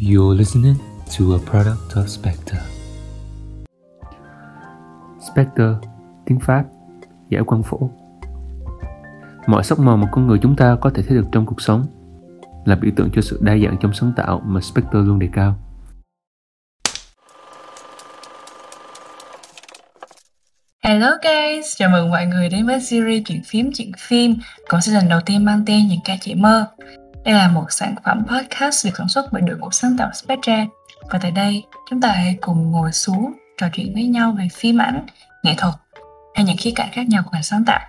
[0.00, 0.74] You're listening
[1.18, 2.58] to a product of Spectre.
[5.20, 5.74] Spectre,
[6.26, 6.64] tiếng Pháp,
[7.28, 7.90] giải quang phổ.
[9.46, 11.86] Mọi sắc màu mà con người chúng ta có thể thấy được trong cuộc sống
[12.64, 15.56] là biểu tượng cho sự đa dạng trong sáng tạo mà Spectre luôn đề cao.
[20.84, 24.34] Hello guys, chào mừng mọi người đến với series chuyện phím chuyện phim
[24.68, 26.66] Còn season đầu tiên mang tên Những ca chị mơ
[27.24, 30.66] đây là một sản phẩm podcast được sản xuất bởi đội ngũ sáng tạo Spectre.
[31.10, 34.80] Và tại đây, chúng ta hãy cùng ngồi xuống trò chuyện với nhau về phim
[34.80, 35.06] ảnh,
[35.42, 35.74] nghệ thuật
[36.34, 37.80] hay những khía cạnh khác nhau của ngành sáng tạo.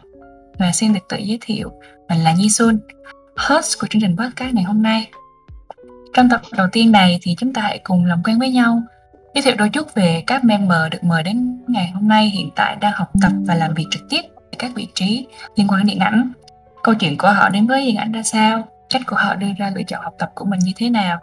[0.60, 1.72] Và xin được tự giới thiệu,
[2.10, 2.80] mình là Nhi Sun,
[3.38, 5.08] host của chương trình podcast ngày hôm nay.
[6.14, 8.84] Trong tập đầu tiên này thì chúng ta hãy cùng làm quen với nhau
[9.36, 12.76] Giới thiệu đôi chút về các member được mời đến ngày hôm nay hiện tại
[12.76, 15.88] đang học tập và làm việc trực tiếp ở các vị trí liên quan đến
[15.88, 16.32] điện ảnh.
[16.84, 19.72] Câu chuyện của họ đến với điện ảnh ra sao, cách của họ đưa ra
[19.76, 21.20] lựa chọn học tập của mình như thế nào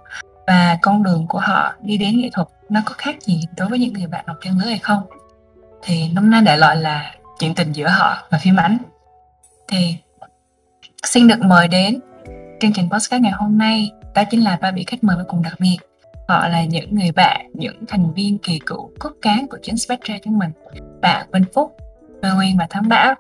[0.47, 3.79] và con đường của họ đi đến nghệ thuật nó có khác gì đối với
[3.79, 5.03] những người bạn học trang lứa hay không.
[5.83, 8.79] Thì nôm na đại loại là chuyện tình giữa họ và phim ảnh.
[9.69, 9.97] Thì
[11.07, 12.01] xin được mời đến
[12.61, 15.43] chương trình podcast ngày hôm nay, đó chính là ba vị khách mời vô cùng
[15.43, 15.77] đặc biệt
[16.29, 20.15] họ là những người bạn, những thành viên kỳ cựu cốt cán của chính Spectra
[20.25, 20.51] chúng mình,
[21.01, 21.77] bạn Vinh Phúc
[22.23, 23.15] Cơ Nguyên và Thắng Bảo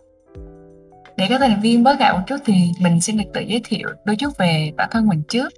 [1.16, 3.88] để các thành viên bớt gạo một chút thì mình xin được tự giới thiệu
[4.04, 5.52] đôi chút về bản thân mình trước.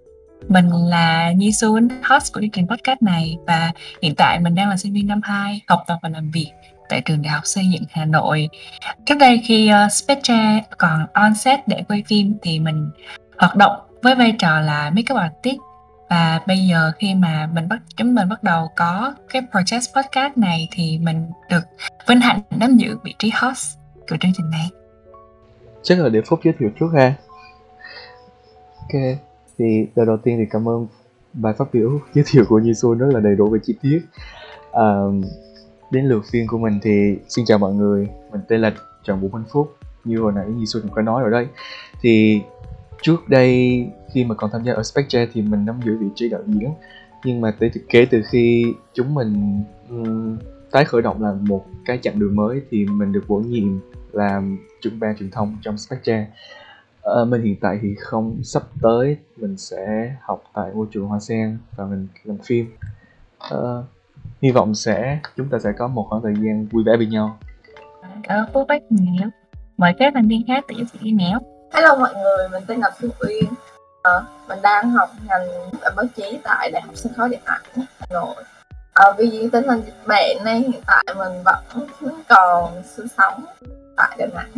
[0.49, 4.69] Mình là Nhi Xuân, host của chương trình podcast này và hiện tại mình đang
[4.69, 6.51] là sinh viên năm 2 học tập và làm việc
[6.89, 8.49] tại trường Đại học Xây dựng Hà Nội.
[9.07, 12.91] Trước đây khi uh, Spectre còn on set để quay phim thì mình
[13.39, 15.59] hoạt động với vai trò là makeup artist.
[16.11, 20.37] Và bây giờ khi mà mình bắt chúng mình bắt đầu có cái project podcast
[20.37, 21.65] này thì mình được
[22.07, 24.84] vinh hạnh nắm giữ vị trí host của chương trình này
[25.85, 27.15] chắc là để phúc giới thiệu trước ha.
[28.81, 29.19] Ok
[29.59, 30.87] thì lời đầu tiên thì cảm ơn
[31.33, 34.01] bài phát biểu giới thiệu của Nhi rất là đầy đủ và chi tiết.
[34.73, 34.95] À,
[35.91, 38.09] đến lượt phiên của mình thì xin chào mọi người.
[38.33, 38.73] Mình tên là
[39.05, 39.77] Trần Vũ Minh Phúc.
[40.05, 41.47] Như hồi nãy Nhi cũng có nói rồi đấy.
[42.01, 42.41] Thì
[43.03, 46.29] trước đây khi mà còn tham gia ở Spectre thì mình nắm giữ vị trí
[46.29, 46.71] đạo diễn.
[47.25, 50.37] Nhưng mà từ kể từ khi chúng mình um,
[50.71, 53.81] tái khởi động là một cái chặng đường mới thì mình được bổ nhiệm
[54.15, 56.27] làm trưởng ban truyền thông trong Spectre.
[57.21, 61.21] Uh, mình hiện tại thì không sắp tới mình sẽ học tại ngôi trường Hoa
[61.21, 62.77] Sen và mình làm phim.
[63.55, 63.85] Uh,
[64.43, 67.39] hy vọng sẽ chúng ta sẽ có một khoảng thời gian vui vẻ bên nhau.
[68.23, 69.31] Cảm ơn Phú Bách nhiều
[69.77, 71.39] mời các thành viên khác tự giới thiệu đi nẻo
[71.73, 73.45] Hello mọi người, mình tên là Phương Uyên.
[74.03, 74.13] À,
[74.49, 75.49] Mình đang học ngành
[75.97, 78.45] báo chí tại Đại học Sân khấu Điện ảnh Hà Nội.
[78.95, 81.43] À, Vì tình hình dịch bệnh nên hiện tại mình
[82.01, 83.45] vẫn còn sinh sống
[83.97, 84.53] tại Đà Nẵng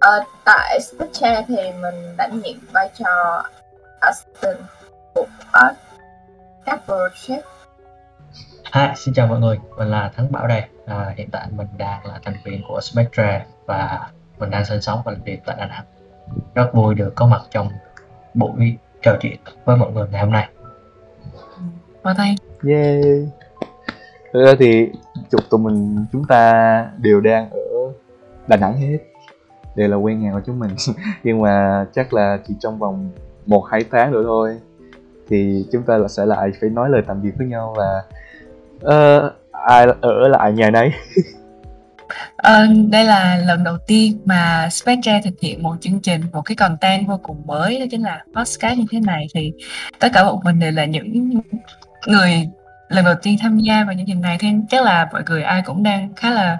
[0.00, 0.10] à,
[0.44, 3.42] Tại Spectre thì mình đảm nhiệm vai trò
[4.00, 4.58] assistant
[5.14, 5.26] của
[6.64, 7.40] các project
[8.72, 12.06] Hi, xin chào mọi người, mình là Thắng Bảo đây à, Hiện tại mình đang
[12.06, 15.66] là thành viên của Spectre và mình đang sinh sống và làm việc tại Đà
[15.66, 15.84] Nẵng.
[16.54, 17.68] Rất vui được có mặt trong
[18.34, 20.48] buổi trò chuyện với mọi người ngày hôm nay.
[22.02, 22.36] Vào tay.
[22.68, 23.04] Yeah.
[24.32, 24.88] Thực ra thì
[25.30, 27.60] chục tụi mình chúng ta đều đang ở
[28.48, 28.98] Đà Nẵng hết.
[29.76, 30.70] Đều là quen nhà của chúng mình.
[31.24, 33.10] Nhưng mà chắc là chỉ trong vòng
[33.46, 34.58] một hai tháng nữa thôi
[35.28, 38.02] thì chúng ta là sẽ lại phải nói lời tạm biệt với nhau và
[38.76, 40.90] uh, ai ở lại nhà nấy.
[42.36, 46.56] Ờ, đây là lần đầu tiên mà Spectre thực hiện một chương trình, một cái
[46.56, 49.26] content vô cùng mới đó chính là podcast như thế này.
[49.34, 49.52] Thì
[49.98, 51.40] tất cả bọn mình đều là những
[52.06, 52.48] người
[52.88, 54.36] lần đầu tiên tham gia vào chương trình này.
[54.40, 56.58] Thì chắc là mọi người ai cũng đang khá là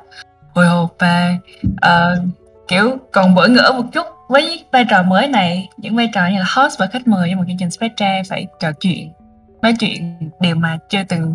[0.55, 2.23] hồi hộp và uh, ờ,
[2.69, 5.69] kiểu còn bỡ ngỡ một chút với vai trò mới này.
[5.77, 8.47] Những vai trò như là host và khách mời trong một chương trình Spectre phải
[8.61, 9.13] trò chuyện
[9.63, 11.35] nói chuyện điều mà chưa từng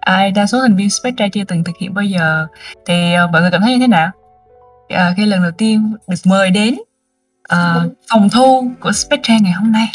[0.00, 2.46] ai đa số thành viên Spectre chưa từng thực hiện bao giờ.
[2.86, 4.10] Thì uh, mọi người cảm thấy như thế nào?
[4.88, 6.74] Ờ, uh, khi lần đầu tiên được mời đến
[7.54, 9.86] uh, phòng thu của Spectre ngày hôm nay.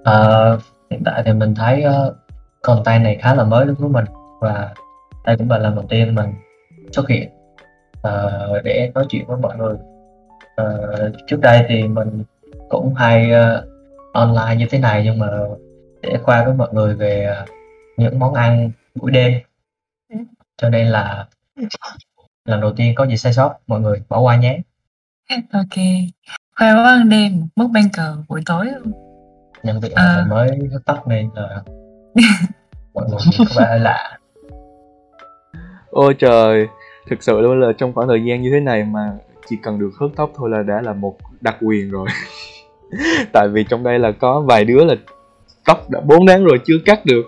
[0.00, 2.16] Uh, hiện tại thì mình thấy uh,
[2.62, 4.04] content này khá là mới đối với mình
[4.40, 4.74] và
[5.24, 6.34] đây cũng là lần đầu tiên mình
[6.92, 7.30] xuất hiện
[7.92, 9.74] uh, để nói chuyện với mọi người.
[10.62, 12.22] Uh, trước đây thì mình
[12.68, 13.64] cũng hay uh,
[14.12, 15.28] online như thế này nhưng mà
[16.02, 17.46] để khoa với mọi người về à,
[17.96, 19.32] những món ăn buổi đêm.
[20.08, 20.16] Ừ.
[20.56, 21.26] cho nên là
[22.44, 24.58] lần đầu tiên có gì sai sót mọi người bỏ qua nhé.
[25.52, 25.78] Ok.
[26.56, 28.66] Khoa món ăn đêm mất ban cờ buổi tối.
[28.66, 28.92] Luôn
[29.62, 30.26] nhân tiện à.
[30.28, 30.48] mới
[30.86, 31.62] tóc nên là
[32.94, 34.18] mọi người có vẻ lạ
[35.92, 36.68] ôi trời
[37.10, 39.12] thực sự luôn là trong khoảng thời gian như thế này mà
[39.48, 42.08] chỉ cần được hớt tóc thôi là đã là một đặc quyền rồi.
[43.32, 44.94] Tại vì trong đây là có vài đứa là
[45.64, 47.22] tóc đã 4 tháng rồi chưa cắt được.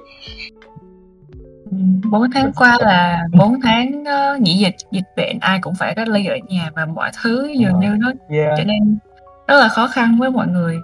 [2.11, 6.09] 4 tháng qua là 4 tháng uh, nghỉ dịch dịch bệnh ai cũng phải cách
[6.09, 8.55] ly ở nhà và mọi thứ dường như nó yeah.
[8.59, 8.99] trở nên
[9.49, 10.81] rất là khó khăn với mọi người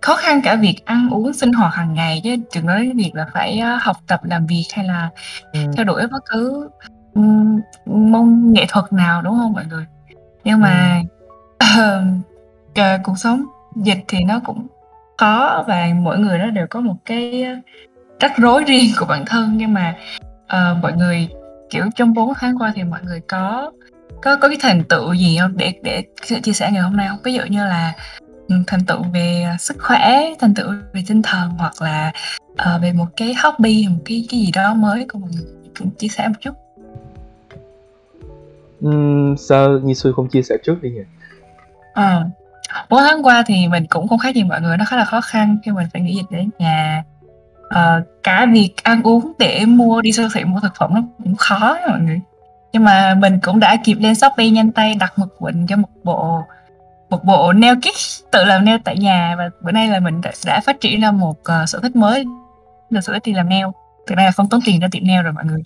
[0.00, 3.26] khó khăn cả việc ăn uống sinh hoạt hàng ngày chứ đừng nói việc là
[3.32, 5.10] phải uh, học tập làm việc hay là
[5.52, 5.60] ừ.
[5.76, 6.68] theo đuổi bất cứ
[7.14, 9.84] um, môn nghệ thuật nào đúng không mọi người?
[10.44, 11.02] Nhưng mà
[11.78, 13.44] uh, cuộc sống
[13.76, 14.66] dịch thì nó cũng
[15.18, 17.46] khó và mỗi người nó đều có một cái
[18.20, 19.52] rắc rối riêng của bản thân.
[19.56, 19.94] Nhưng mà
[20.44, 21.28] uh, mọi người
[21.70, 23.72] kiểu trong 4 tháng qua thì mọi người có
[24.22, 25.56] có có cái thành tựu gì không?
[25.56, 26.02] Để để
[26.42, 27.18] chia sẻ ngày hôm nay không?
[27.24, 28.19] Ví dụ như là ừ,
[28.66, 32.12] thành tựu về sức khỏe thành tựu về tinh thần hoặc là
[32.52, 35.44] uh, về một cái hobby một cái cái gì đó mới của người
[35.78, 36.54] cũng chia sẻ một chút.
[38.86, 41.02] Uhm, sao Nhi Xui không chia sẻ trước đi nhỉ?
[41.94, 42.24] Ờ.
[42.88, 45.20] Bốn tháng qua thì mình cũng không khác gì mọi người nó khá là khó
[45.20, 47.04] khăn khi mình phải nghỉ dịch đến nhà.
[47.66, 51.36] Uh, cả việc ăn uống để mua đi siêu thị mua thực phẩm nó cũng
[51.36, 52.20] khó mọi người.
[52.72, 55.88] Nhưng mà mình cũng đã kịp lên shopee nhanh tay đặt một quỳnh cho một
[56.04, 56.42] bộ
[57.10, 60.32] một bộ nail kit tự làm nail tại nhà và bữa nay là mình đã,
[60.46, 62.24] đã phát triển ra một uh, sở thích mới.
[62.90, 63.66] Là sở thích đi làm nail.
[64.06, 65.62] Thực ra là không tốn tiền ra tiệm nail rồi mọi người.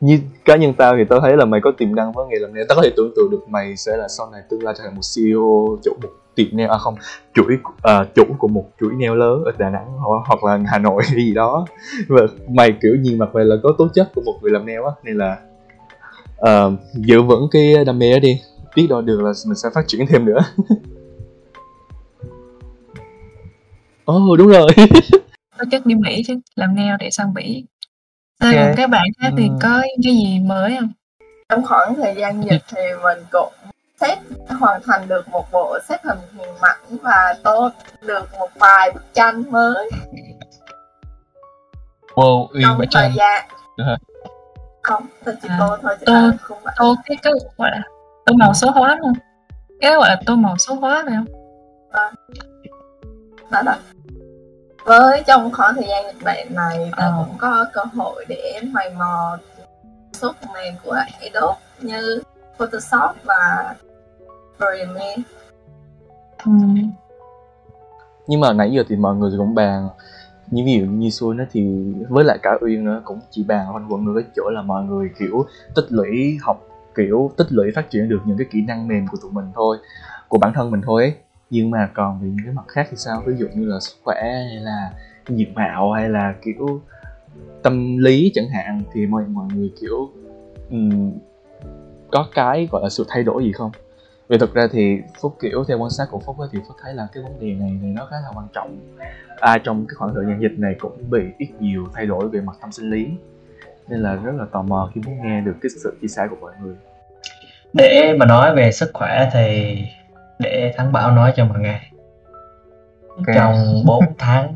[0.00, 2.54] Như cá nhân tao thì tao thấy là mày có tiềm năng với nghề làm
[2.54, 2.66] nail.
[2.68, 4.94] Tao có thể tưởng tượng được mày sẽ là sau này tương lai trở thành
[4.94, 6.94] một CEO chủ một tiệm nail à không
[7.34, 10.58] chuỗi uh, ờ, chủ của một chuỗi nail lớn ở Đà Nẵng hoặc, hoặc là
[10.66, 11.66] Hà Nội hay gì đó.
[12.08, 14.78] Và mày kiểu nhìn mặt mày là có tố chất của một người làm nail
[14.78, 15.36] á nên là
[16.40, 18.40] uh, giữ vững cái đam mê đó đi
[18.76, 20.38] biết đâu được là mình sẽ phát triển thêm nữa.
[24.04, 24.68] Ồ oh, đúng rồi.
[25.58, 27.64] Có chất đi Mỹ chứ làm nail để sang Mỹ.
[28.40, 28.74] Rồi okay.
[28.76, 30.92] các bạn khác thì có cái gì mới không?
[31.48, 33.52] Trong khoảng thời gian dịch thì mình cũng
[34.00, 34.18] set
[34.60, 37.70] hoàn thành được một bộ xếp hình hình mảnh và tô
[38.06, 39.90] được một vài bức tranh mới.
[42.14, 43.12] Wow uyên vẽ tranh.
[44.82, 47.82] không tôi chỉ à, tô thôi chứ tô, không phải tô cái cái gọi là
[48.26, 49.12] tô màu số hóa không
[49.80, 51.34] cái gọi là tô màu số hóa phải không
[51.90, 52.12] à.
[53.50, 53.74] đó đó
[54.84, 57.12] với trong khoảng thời gian dịch bệnh này ta à.
[57.18, 59.38] cũng có cơ hội để mày mò
[60.12, 62.22] số phần mềm của Adobe như
[62.58, 63.74] Photoshop và
[64.56, 65.22] Premiere
[66.44, 66.52] ừ.
[68.26, 69.88] nhưng mà nãy giờ thì mọi người cũng bàn
[70.50, 73.66] như ví dụ như xuôi nó thì với lại cả uyên nữa cũng chỉ bàn
[73.74, 76.69] quanh quẩn được cái chỗ là mọi người kiểu tích lũy học
[77.00, 79.76] kiểu tích lũy phát triển được những cái kỹ năng mềm của tụi mình thôi
[80.28, 81.14] của bản thân mình thôi ấy.
[81.50, 83.22] Nhưng mà còn về những cái mặt khác thì sao?
[83.26, 84.92] Ví dụ như là sức khỏe hay là
[85.28, 86.80] diện mạo hay là kiểu
[87.62, 90.10] tâm lý chẳng hạn thì mọi mọi người kiểu
[90.70, 91.12] um,
[92.12, 93.70] có cái gọi là sự thay đổi gì không?
[94.28, 96.94] Vì thực ra thì phúc kiểu theo quan sát của phúc ấy, thì phúc thấy
[96.94, 98.78] là cái vấn đề này thì nó khá là quan trọng.
[99.40, 102.28] Ai à, trong cái khoảng thời gian dịch này cũng bị ít nhiều thay đổi
[102.28, 103.08] về mặt tâm sinh lý.
[103.88, 106.36] Nên là rất là tò mò khi muốn nghe được cái sự chia sẻ của
[106.40, 106.74] mọi người
[107.72, 109.78] để mà nói về sức khỏe thì
[110.38, 111.80] để thắng bảo nói cho mọi người
[113.16, 113.36] okay.
[113.36, 114.54] trong 4 tháng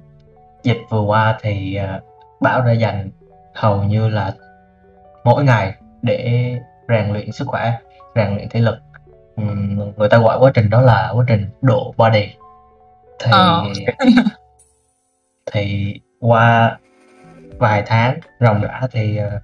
[0.63, 2.01] dịch vừa qua thì à,
[2.41, 3.11] bảo đã dành
[3.55, 4.33] hầu như là
[5.25, 6.51] mỗi ngày để
[6.89, 7.73] rèn luyện sức khỏe
[8.15, 8.79] rèn luyện thể lực
[9.97, 12.27] người ta gọi quá trình đó là quá trình độ body
[13.19, 13.65] thì ờ.
[15.53, 16.79] thì qua
[17.59, 19.43] vài tháng ròng rã thì uh,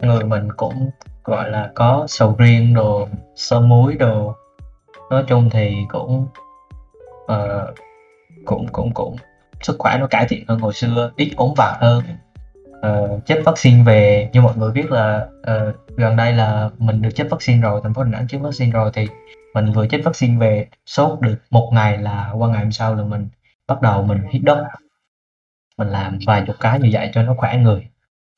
[0.00, 0.90] người mình cũng
[1.24, 4.34] gọi là có sầu riêng đồ sơ muối đồ.
[5.10, 6.26] Nói chung thì cũng
[7.32, 7.74] uh,
[8.44, 9.16] cũng cũng cũng
[9.62, 12.04] sức khỏe nó cải thiện hơn hồi xưa ít ốm vặt hơn.
[12.82, 17.02] Ờ, uh, chích vaccine về như mọi người biết là uh, gần đây là mình
[17.02, 19.08] được chích vaccine rồi thành phố đà nẵng chích vaccine rồi thì
[19.54, 23.04] mình vừa chích vaccine về sốt được một ngày là qua ngày hôm sau là
[23.04, 23.28] mình
[23.66, 24.66] bắt đầu mình hít đất.
[25.76, 27.88] Mình làm vài chục cái như vậy cho nó khỏe người.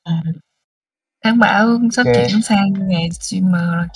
[0.04, 0.22] À.
[1.22, 2.28] Thắng Bảo sắp okay.
[2.30, 3.86] chuyển sang nghề streamer rồi.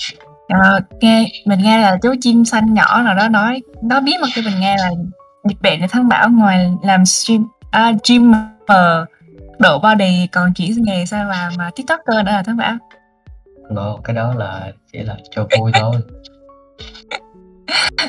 [0.48, 4.28] À, nghe mình nghe là chú chim xanh nhỏ nào đó nói nó biết mà
[4.34, 4.90] cho mình nghe là
[5.48, 8.40] dịch bệnh của Thắng Bảo ngoài làm stream à, streamer
[9.58, 12.76] độ body còn chỉ nghề sao làm mà tiktoker nữa là Thắng Bảo
[13.70, 15.94] Ngộ, cái đó là chỉ là cho vui thôi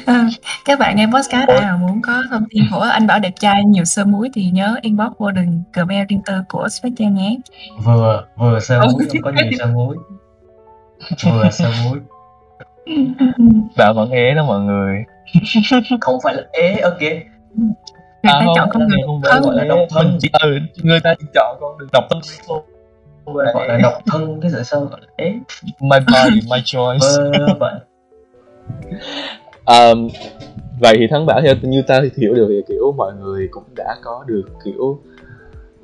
[0.06, 0.28] À,
[0.66, 3.86] các bạn nghe podcast mà muốn có thông tin của anh Bảo đẹp trai nhiều
[3.86, 7.38] sơ muối thì nhớ inbox vô đường Gmail riêng tư của Spectre nhé.
[7.84, 9.98] Vừa vừa sơ muối không có nhiều sơ muối.
[11.24, 12.00] Vừa sơ muối.
[13.78, 15.04] Bảo vẫn ế đó mọi người.
[16.02, 17.02] Không phải là ế ok.
[17.02, 20.18] Người ta à, chọn con người không gọi là độc thân.
[20.42, 22.62] Ừ, người ta chỉ chọn con đường độc thân thôi
[23.34, 25.34] gọi là độc thân cái sự sao gọi là ế
[25.80, 27.08] my body my choice
[29.68, 30.10] um,
[30.80, 33.64] vậy thì thắng bảo theo như ta thì hiểu được thì kiểu mọi người cũng
[33.76, 35.00] đã có được kiểu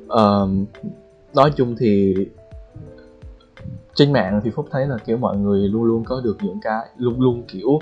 [0.08, 0.66] um,
[1.34, 2.16] nói chung thì
[3.96, 6.86] trên mạng thì phúc thấy là kiểu mọi người luôn luôn có được những cái
[6.98, 7.80] luôn luôn kiểu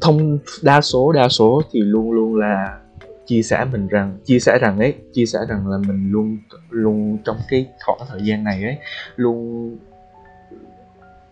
[0.00, 2.78] thông đa số đa số thì luôn luôn là
[3.26, 6.38] chia sẻ mình rằng chia sẻ rằng ấy chia sẻ rằng là mình luôn
[6.70, 8.78] luôn trong cái khoảng thời gian này ấy
[9.16, 9.78] luôn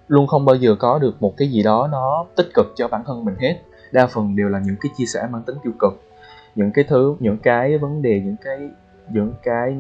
[0.09, 3.03] luôn không bao giờ có được một cái gì đó nó tích cực cho bản
[3.07, 3.61] thân mình hết.
[3.93, 6.03] Đa phần đều là những cái chia sẻ mang tính tiêu cực.
[6.55, 8.59] Những cái thứ những cái vấn đề những cái
[9.13, 9.77] những cái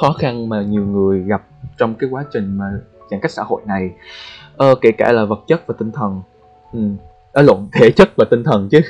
[0.00, 1.42] khó khăn mà nhiều người gặp
[1.78, 2.64] trong cái quá trình mà
[3.10, 3.90] giãn cách xã hội này.
[4.56, 6.22] Ờ, kể cả là vật chất và tinh thần.
[6.72, 6.80] Ừ.
[7.32, 8.80] ở lộn thể chất và tinh thần chứ.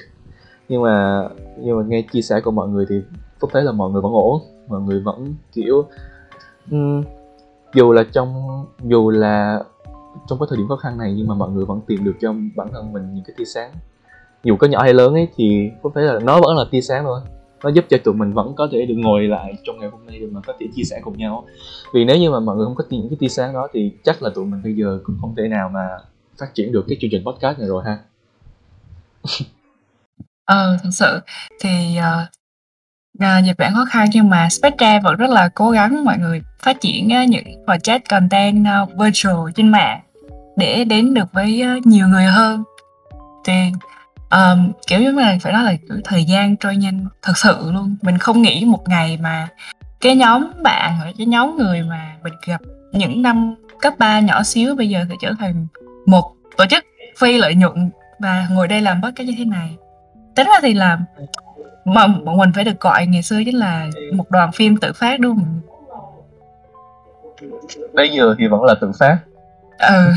[0.68, 1.24] Nhưng mà
[1.58, 3.02] nhưng mà nghe chia sẻ của mọi người thì
[3.40, 5.84] phúc thấy là mọi người vẫn ổn mọi người vẫn kiểu
[6.70, 7.04] um,
[7.74, 9.64] dù là trong dù là
[10.26, 12.34] trong cái thời điểm khó khăn này nhưng mà mọi người vẫn tìm được cho
[12.56, 13.72] bản thân mình những cái tia sáng.
[14.44, 17.04] Dù có nhỏ hay lớn ấy thì có thể là nó vẫn là tia sáng
[17.04, 17.20] thôi.
[17.64, 20.18] Nó giúp cho tụi mình vẫn có thể được ngồi lại trong ngày hôm nay
[20.20, 21.44] để mà có thể chia sẻ cùng nhau.
[21.94, 24.22] Vì nếu như mà mọi người không có những cái tia sáng đó thì chắc
[24.22, 25.88] là tụi mình bây giờ cũng không thể nào mà
[26.38, 27.98] phát triển được cái chương trình podcast này rồi ha.
[30.44, 31.20] Ờ, thực sự
[31.60, 32.04] thì, uh,
[33.20, 36.18] ờ, à, dịch bản khó khăn nhưng mà Spectra vẫn rất là cố gắng mọi
[36.18, 40.00] người phát triển uh, những project content, uh, virtual trên mạng
[40.56, 42.62] để đến được với, ờ, nhiều người hơn.
[43.44, 43.52] Thì,
[44.30, 47.96] um, kiểu giống là, phải nói là, thời gian trôi nhanh thật sự luôn.
[48.02, 49.48] Mình không nghĩ một ngày mà
[50.00, 52.60] cái nhóm bạn hoặc cái nhóm người mà mình gặp
[52.92, 55.66] những năm cấp 3 nhỏ xíu bây giờ sẽ trở thành
[56.06, 56.84] một tổ chức
[57.18, 59.76] phi lợi nhuận và ngồi đây làm podcast như thế này
[60.34, 60.98] tính ra thì là
[61.84, 65.20] mà bọn mình phải được gọi ngày xưa chính là một đoàn phim tự phát
[65.20, 65.60] đúng không
[67.94, 69.18] bây giờ thì vẫn là tự phát
[69.78, 70.12] ừ.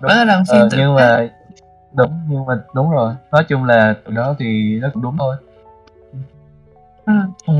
[0.00, 1.28] Vẫn là đoàn phim ờ, nhưng mà
[1.92, 3.14] đúng nhưng mà đúng rồi.
[3.32, 5.36] Nói chung là tụi đó thì nó cũng đúng thôi.
[7.06, 7.12] Ừ.
[7.46, 7.54] ừ.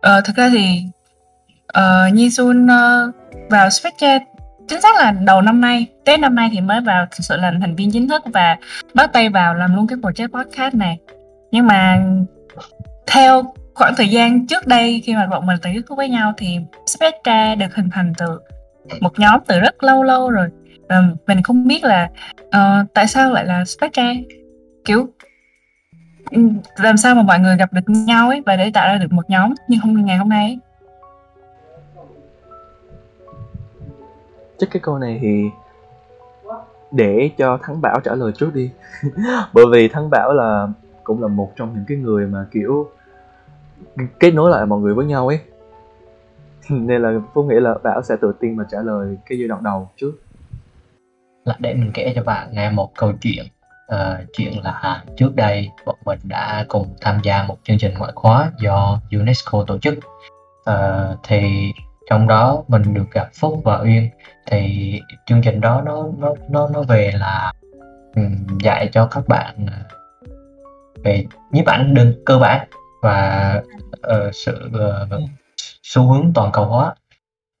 [0.00, 0.84] ờ, thực ra thì
[1.78, 3.14] uh, Nhi Sun uh,
[3.50, 4.18] vào Spectre
[4.68, 7.52] chính xác là đầu năm nay Tết năm nay thì mới vào thực sự là
[7.60, 8.56] thành viên chính thức và
[8.94, 10.98] bắt tay vào làm luôn cái project podcast này.
[11.50, 12.02] Nhưng mà
[13.06, 13.42] theo
[13.74, 17.54] khoảng thời gian trước đây khi mà bọn mình tiếp xúc với nhau thì Spectra
[17.54, 18.40] được hình thành từ
[19.00, 20.48] một nhóm từ rất lâu lâu rồi.
[20.88, 22.10] Và mình không biết là
[22.46, 24.12] uh, tại sao lại là Spectra
[24.84, 25.06] kiểu
[26.30, 26.40] ừ,
[26.76, 29.30] làm sao mà mọi người gặp được nhau ấy và để tạo ra được một
[29.30, 30.58] nhóm nhưng không ngày hôm nay ấy.
[34.60, 35.50] chắc cái câu này thì
[36.90, 38.70] để cho thắng bảo trả lời trước đi.
[39.52, 40.68] Bởi vì thắng bảo là
[41.04, 42.90] cũng là một trong những cái người mà kiểu
[44.20, 45.40] kết nối lại mọi người với nhau ấy.
[46.86, 49.62] nên là phúc nghĩ là bảo sẽ tự tin mà trả lời cái giai đoạn
[49.62, 50.12] đầu trước.
[51.44, 53.44] Là để mình kể cho bạn nghe một câu chuyện
[53.94, 58.12] uh, chuyện là trước đây bọn mình đã cùng tham gia một chương trình ngoại
[58.14, 59.94] khóa do UNESCO tổ chức.
[60.70, 61.72] Uh, thì
[62.10, 64.10] trong đó mình được gặp Phúc và Uyên.
[64.46, 67.52] Thì chương trình đó nó nó nó nó về là
[68.16, 69.96] um, dạy cho các bạn ờ,
[71.04, 72.68] về nhiếp ảnh đơn cơ bản
[73.02, 73.62] và
[73.96, 74.70] uh, sự
[75.12, 75.39] uh,
[75.82, 76.94] xu hướng toàn cầu hóa.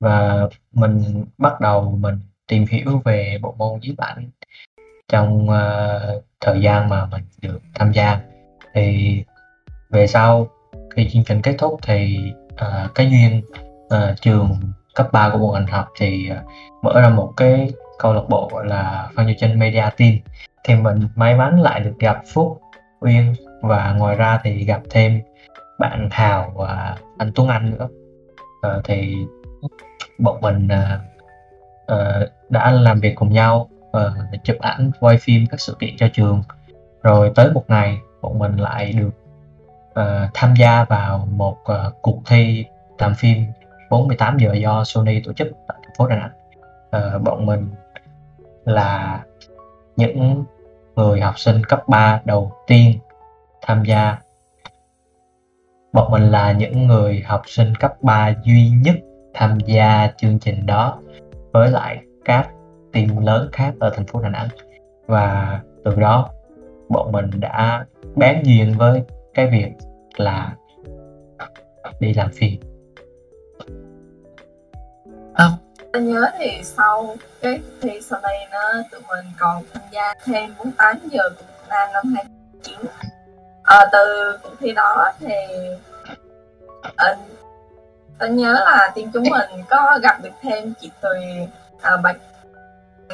[0.00, 4.30] Và mình bắt đầu mình tìm hiểu về bộ môn nhiếp ảnh
[5.08, 8.20] trong uh, thời gian mà mình được tham gia.
[8.74, 9.24] Thì
[9.90, 10.48] về sau
[10.96, 13.42] khi chương trình kết thúc thì uh, cái duyên
[13.84, 14.60] uh, trường
[14.94, 16.50] cấp 3 của bọn mình học thì uh,
[16.82, 20.12] mở ra một cái câu lạc bộ gọi là Phan Như Trinh Media Team.
[20.64, 22.60] Thì mình may mắn lại được gặp Phúc,
[23.00, 25.20] Uyên và ngoài ra thì gặp thêm
[25.78, 27.88] bạn Hào và anh Tuấn Anh nữa
[28.66, 29.16] uh, thì
[30.18, 31.00] bọn mình uh,
[31.92, 36.08] uh, đã làm việc cùng nhau uh, chụp ảnh quay phim các sự kiện cho
[36.12, 36.42] trường.
[37.02, 39.10] Rồi tới một ngày bọn mình lại được
[39.90, 42.64] uh, tham gia vào một uh, cuộc thi
[42.98, 43.44] làm phim
[43.90, 46.30] 48 giờ do Sony tổ chức tại thành phố Đà Nẵng.
[46.96, 47.68] Uh, bọn mình
[48.64, 49.20] là
[49.96, 50.44] những
[50.96, 52.98] người học sinh cấp 3 đầu tiên
[53.62, 54.18] tham gia
[55.92, 58.94] bọn mình là những người học sinh cấp 3 duy nhất
[59.34, 60.98] tham gia chương trình đó
[61.52, 62.48] với lại các
[62.92, 64.48] team lớn khác ở thành phố Đà Nẵng.
[65.06, 66.30] Và từ đó
[66.88, 67.84] bọn mình đã
[68.16, 69.02] bén duyên với
[69.34, 69.72] cái việc
[70.16, 70.56] là
[72.00, 72.60] đi làm phim
[75.34, 75.50] Ờ.
[75.92, 80.50] Tôi nhớ thì sau cái thi sau này nó tụi mình còn tham gia thêm
[80.58, 83.09] 48 giờ của Việt Nam năm 2009
[83.70, 85.34] à, từ cuộc thi đó thì
[86.96, 87.16] ờ,
[88.18, 91.18] tôi nhớ là team chúng mình có gặp được thêm chị Tùy
[91.80, 92.16] à, Bạch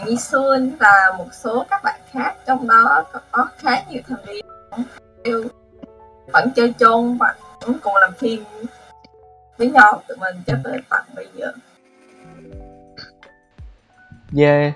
[0.04, 2.34] Nhi Xuân và một số các bạn khác.
[2.46, 5.48] Trong đó có, có khá nhiều thành viên
[6.32, 8.44] vẫn chơi chung và cũng cùng làm phim
[9.56, 11.52] với nhau tụi mình cho tới tận bây giờ.
[14.36, 14.72] Yeah.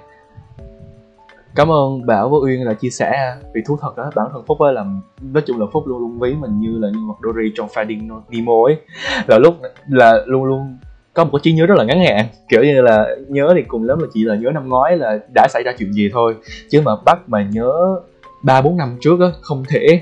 [1.61, 4.59] Cảm ơn Bảo với Uyên đã chia sẻ Vì thú thật đó, bản thân Phúc
[4.61, 4.85] là
[5.21, 8.21] Nói chung là Phúc luôn luôn ví mình như là nhân vật Dory trong Finding
[8.31, 8.77] Nemo ấy.
[9.27, 9.57] Là lúc
[9.89, 10.79] là luôn luôn
[11.15, 12.27] có một cái trí nhớ rất là ngắn hạn.
[12.49, 15.47] Kiểu như là nhớ thì cùng lắm là chỉ là nhớ năm ngoái là đã
[15.51, 16.37] xảy ra chuyện gì thôi.
[16.71, 17.73] Chứ mà bắt mà nhớ
[18.43, 20.01] ba bốn năm trước á không thể.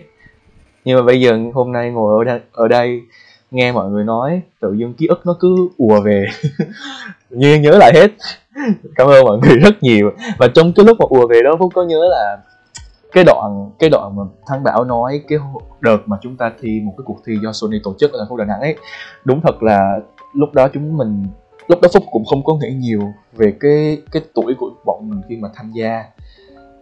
[0.85, 3.01] Nhưng mà bây giờ hôm nay ngồi ở đây, ở đây
[3.51, 6.27] nghe mọi người nói tự dưng ký ức nó cứ ùa về.
[7.31, 8.11] Như nhớ lại hết.
[8.67, 8.73] Ừ.
[8.97, 10.11] cảm ơn mọi người rất nhiều.
[10.39, 12.39] Và trong cái lúc mà ùa về đó, phúc có nhớ là
[13.13, 15.39] cái đoạn cái đoạn mà thắng bảo nói cái
[15.81, 18.29] đợt mà chúng ta thi một cái cuộc thi do Sony tổ chức ở thành
[18.29, 18.77] phố Đà Nẵng ấy,
[19.25, 19.99] đúng thật là
[20.35, 21.27] lúc đó chúng mình,
[21.69, 23.01] lúc đó phúc cũng không có nghĩ nhiều
[23.33, 26.05] về cái cái tuổi của bọn mình khi mà tham gia.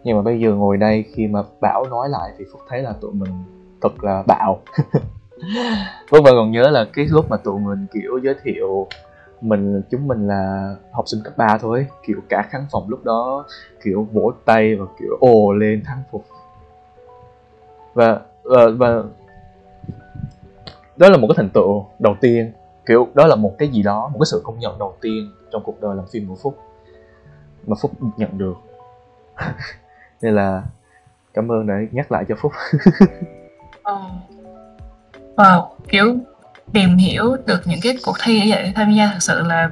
[0.03, 2.93] Nhưng mà bây giờ ngồi đây khi mà bảo nói lại thì phúc thấy là
[3.01, 3.29] tụi mình
[3.81, 4.59] thật là bạo.
[6.09, 8.87] Vâng và còn nhớ là cái lúc mà tụi mình, kiểu, giới thiệu
[9.41, 11.87] mình, chúng mình là học sinh cấp 3 thôi.
[12.03, 13.45] Kiểu cả khán phòng lúc đó
[13.83, 16.25] kiểu vỗ tay và kiểu ồ lên thắng phục.
[17.93, 19.03] Và và và
[20.97, 22.51] đó là một cái thành tựu đầu tiên.
[22.85, 25.63] Kiểu đó là một cái gì đó, một cái sự công nhận đầu tiên trong
[25.63, 26.57] cuộc đời làm phim của phúc
[27.67, 28.55] mà phúc nhận được.
[30.21, 30.63] Nên là
[31.33, 32.51] cảm ơn đã nhắc lại cho phúc.
[33.83, 34.01] Ờ.
[35.35, 36.17] wow kiểu
[36.73, 39.69] tìm hiểu được những cái cuộc thi như vậy tham gia thật sự là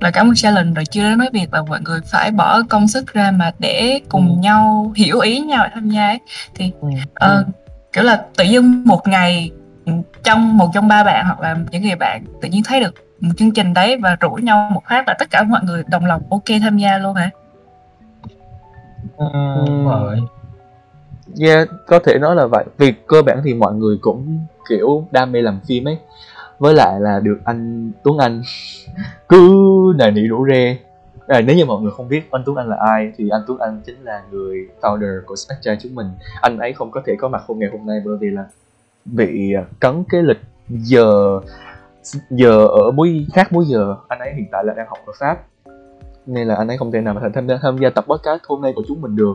[0.00, 2.88] là cả một challenge rồi chưa đến nói việc là mọi người phải bỏ công
[2.88, 4.34] sức ra mà để cùng ừ.
[4.40, 6.18] nhau hiểu ý nhau để tham gia ấy.
[6.54, 6.88] thì ừ.
[7.40, 7.46] uh,
[7.92, 9.50] kiểu là tự dưng một ngày
[10.22, 13.32] trong một trong ba bạn hoặc là những người bạn tự nhiên thấy được một
[13.36, 16.22] chương trình đấy và rủ nhau một phát là tất cả mọi người đồng lòng
[16.30, 17.30] ok tham gia luôn hả?
[19.16, 19.26] Ừ,
[19.84, 20.20] rồi.
[21.40, 22.64] Yeah, có thể nói là vậy.
[22.78, 25.98] Vì cơ bản thì mọi người cũng kiểu đam mê làm phim ấy.
[26.58, 28.42] Với lại là được anh Tuấn Anh
[29.28, 29.52] cứ
[29.98, 30.78] nài nỉ đủ rê.
[31.26, 33.58] À, nếu như mọi người không biết anh Tuấn Anh là ai thì anh Tuấn
[33.58, 36.06] Anh chính là người founder của Spectra chúng mình.
[36.40, 38.44] Anh ấy không có thể có mặt hôm ngày hôm nay bởi vì là
[39.04, 41.40] bị à, cấn cái lịch giờ
[42.30, 45.38] giờ ở múi khác múi giờ anh ấy hiện tại là đang học ở pháp
[46.26, 48.62] nên là anh ấy không thể nào mà tham gia tham gia tập podcast hôm
[48.62, 49.34] nay của chúng mình được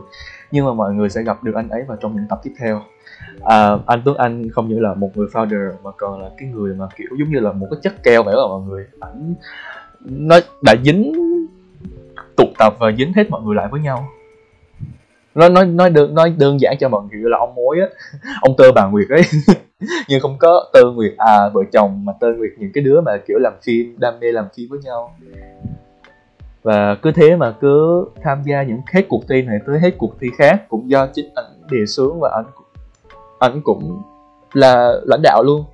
[0.50, 2.80] nhưng mà mọi người sẽ gặp được anh ấy vào trong những tập tiếp theo
[3.44, 6.74] à, anh Tuấn Anh không những là một người founder mà còn là cái người
[6.74, 8.86] mà kiểu giống như là một cái chất keo vậy đó mọi người.
[9.00, 9.34] Ảnh
[10.04, 11.12] nó đã dính
[12.36, 14.08] tụ tập và dính hết mọi người lại với nhau.
[15.34, 17.86] Nó nói nói đơn nói đơn giản cho mọi người là ông mối á
[18.40, 19.22] ông tơ bà nguyệt ấy.
[20.08, 23.12] Nhưng không có tơ nguyệt à vợ chồng mà tơ nguyệt những cái đứa mà
[23.26, 25.16] kiểu làm phim đam mê làm phim với nhau.
[26.62, 30.20] Và cứ thế mà cứ tham gia những hết cuộc thi này tới hết cuộc
[30.20, 32.44] thi khác cũng do chính ảnh đề xướng và ảnh
[33.40, 34.02] ảnh cũng
[34.52, 35.64] là lãnh đạo luôn.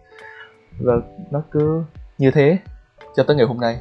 [0.80, 0.92] Và
[1.30, 1.82] nó cứ
[2.18, 2.58] như thế
[3.16, 3.78] cho tới ngày hôm nay.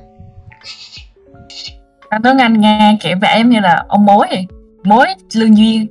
[2.09, 4.27] Anh Tuấn Anh nghe kể vẻ giống như là ông mối.
[4.29, 4.47] Vậy
[4.83, 5.87] mối lương duyên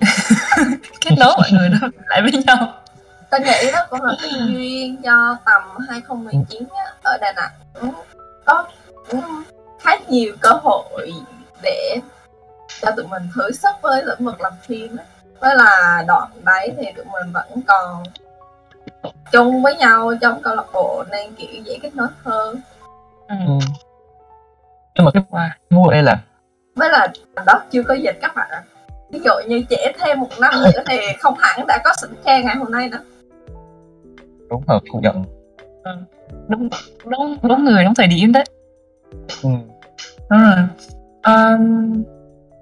[1.00, 2.72] kết nối mọi người đó lại với nhau.
[3.30, 7.92] Tôi nghĩ đó cũng là cái duyên do tầm 2019 á, ở Đà Nẵng
[8.44, 8.64] có
[9.80, 11.12] khá nhiều cơ hội
[11.62, 12.00] để
[12.80, 15.06] cho tụi mình thử sức với lĩnh vực làm phim ấy.
[15.40, 18.02] Với là đoạn đấy thì tụi mình vẫn còn
[19.32, 22.60] chung với nhau trong câu lạc bộ nên kiểu dễ kết nối hơn.
[23.28, 23.36] Ừ.
[24.94, 25.22] nhưng mà cái
[25.70, 26.22] mua đây là
[26.76, 27.08] với là
[27.46, 28.62] đó chưa có dịch các bạn ạ.
[29.10, 32.42] Ví dụ như trễ thêm một năm nữa thì không hẳn đã có sự khe
[32.42, 33.00] ngày hôm nay nữa.
[34.50, 35.24] đúng hợp công nhận.
[35.84, 35.90] Ừ.
[36.48, 36.68] đúng
[37.04, 38.44] đúng đúng người đúng thời điểm đấy.
[39.42, 39.48] Ừ.
[40.30, 40.56] đúng rồi.
[41.22, 42.02] Um,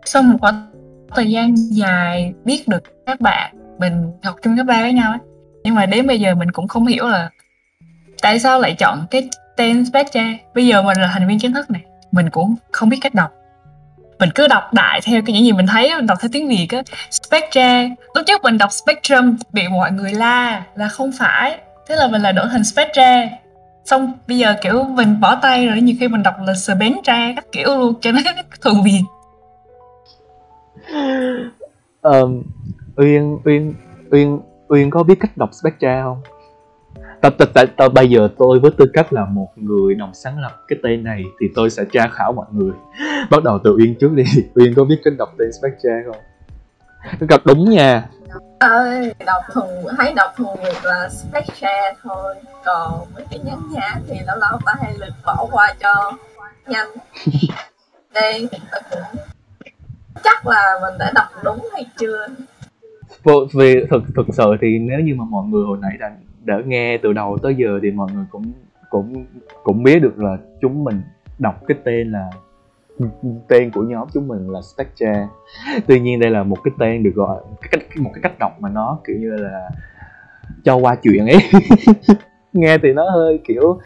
[0.04, 0.70] sau một khoảng
[1.14, 5.20] thời gian dài biết được các bạn, mình học chung cấp ba với nhau ấy
[5.64, 7.30] nhưng mà đến bây giờ mình cũng không hiểu là
[8.22, 10.38] tại sao lại chọn cái tên Spectre.
[10.54, 13.32] Bây giờ mình là thành viên chính thức này, mình cũng không biết cách đọc.
[14.18, 16.66] Mình cứ đọc đại theo cái những gì mình thấy mình đọc theo tiếng việt
[16.70, 16.82] á.
[17.10, 21.58] Spectre, lúc trước mình đọc spectrum, bị mọi người la là không phải.
[21.88, 23.38] Thế là mình là đổi thành Spectre.
[23.84, 27.44] Xong bây giờ kiểu mình bỏ tay rồi, nhiều khi mình đọc là spectra các
[27.52, 28.20] kiểu luôn, cho nó
[28.62, 29.02] thuần việt
[32.02, 32.42] um,
[32.96, 33.74] uyên uyên
[34.10, 36.22] uyên uyên có biết cách đọc spectra không?
[37.20, 40.52] Tại, tại, tại, bây giờ tôi với tư cách là một người đồng sáng lập
[40.68, 42.72] cái tên này thì tôi sẽ tra khảo mọi người.
[43.30, 44.24] Bắt đầu từ uyên trước đi.
[44.54, 46.16] Uyên có biết cách đọc tên spectra không?
[47.28, 48.08] Đọc đúng nha.
[48.58, 49.66] Ơi đọc thuần
[49.98, 52.34] thấy đọc thuần việt là spectra thôi.
[52.64, 56.12] Còn mấy cái nhắn nhá thì lâu lâu ta hay lượt bỏ qua cho
[56.66, 56.88] nhanh.
[58.14, 58.48] Đây
[60.24, 62.26] chắc là mình đã đọc đúng hay chưa?
[63.22, 66.10] Vô- vì thực thực sự thì nếu như mà mọi người hồi nãy đã
[66.44, 68.52] đã nghe từ đầu tới giờ thì mọi người cũng
[68.90, 69.26] cũng
[69.64, 71.02] cũng biết được là chúng mình
[71.38, 72.30] đọc cái tên là,
[73.48, 75.26] tên của nhóm chúng mình là Spectre.
[75.86, 78.60] Tuy nhiên đây là một cái tên được gọi, cái cách, một cái cách đọc
[78.60, 79.70] mà nó kiểu như là
[80.64, 81.38] cho qua chuyện ấy.
[82.54, 83.80] nghe thì nó hơi kiểu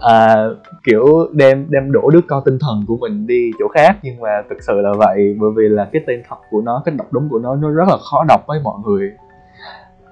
[0.00, 0.36] à,
[0.84, 4.42] kiểu đem đem đổ đứa con tinh thần của mình đi chỗ khác nhưng mà
[4.50, 7.28] thực sự là vậy bởi vì là cái tên thật của nó cái đọc đúng
[7.28, 9.12] của nó nó rất là khó đọc với mọi người.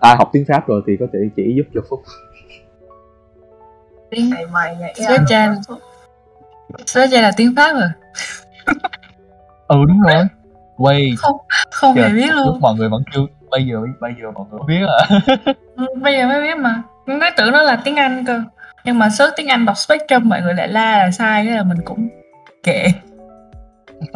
[0.00, 2.02] Ai học tiếng pháp rồi thì có thể chỉ giúp cho phúc.
[4.10, 4.30] Tiếng
[5.28, 5.54] Chan.
[6.86, 7.92] Sếp là tiếng Pháp à
[9.68, 10.14] ừ đúng rồi.
[10.76, 11.14] Quay.
[11.18, 11.36] Không
[11.70, 12.60] không hề biết luôn.
[12.60, 15.20] Mọi người vẫn kêu bây giờ bây giờ mọi người biết à.
[15.76, 18.42] Ừ, bây giờ mới biết mà nói tưởng nó là tiếng Anh cơ.
[18.84, 21.62] Nhưng mà search tiếng Anh đọc Spectrum mọi người lại la là sai cái là
[21.62, 22.08] mình cũng
[22.62, 22.86] kệ.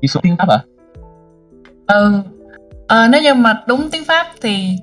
[0.00, 0.58] Chỉ số tiếng pháp à
[1.88, 2.22] ừ.
[2.88, 4.76] Ờ, nếu như mà đúng tiếng Pháp thì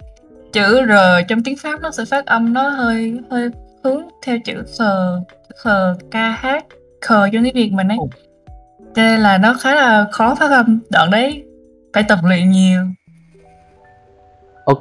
[0.53, 0.91] chữ R
[1.27, 3.49] trong tiếng Pháp nó sẽ phát âm nó hơi hơi
[3.83, 5.21] hướng theo chữ khờ
[5.55, 6.65] khờ ca hát
[7.01, 7.97] khờ trong tiếng Việt mình ấy.
[8.95, 10.79] Cho nên là nó khá là khó phát âm.
[10.89, 11.43] Đoạn đấy
[11.93, 12.81] phải tập luyện nhiều.
[14.65, 14.79] Ok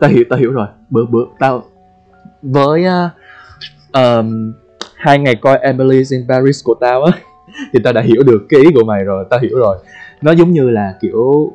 [0.00, 0.66] ta hiểu ta hiểu rồi.
[0.90, 1.64] Bữa bữa tao
[2.42, 3.10] với uh,
[3.92, 4.52] um,
[4.96, 7.12] hai ngày coi Emily in Paris của tao á
[7.72, 9.76] thì tao đã hiểu được cái ý của mày rồi tao hiểu rồi.
[10.22, 11.52] Nó giống như là kiểu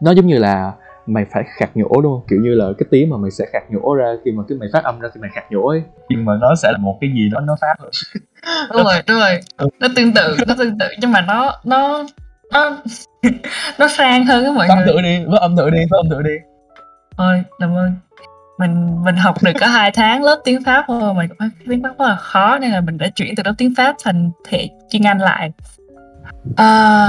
[0.00, 0.72] nó giống như là
[1.06, 2.24] mày phải khạc nhổ đúng không?
[2.28, 4.68] Kiểu như là cái tiếng mà mày sẽ khạc nhổ ra khi mà cái mày
[4.72, 5.82] phát âm ra khi mày khạc nhổ ấy.
[6.08, 7.74] Nhưng mà nó sẽ là một cái gì đó nó phát.
[7.80, 7.90] Rồi
[8.74, 9.40] đúng rồi đúng rồi.
[9.80, 12.04] Nó tương tự nó tương tự nhưng mà nó nó
[12.52, 12.76] nó
[13.78, 14.86] nó sang hơn với mọi phát người.
[14.86, 16.34] thử đi phát âm thử đi phát âm thử đi.
[17.16, 17.94] Thôi cảm ơn
[18.58, 21.82] mình mình học được có hai tháng lớp tiếng pháp thôi mà cũng thấy tiếng
[21.82, 24.68] pháp rất là khó nên là mình đã chuyển từ lớp tiếng pháp thành thể
[24.90, 25.52] chuyên anh lại.
[26.56, 27.08] À,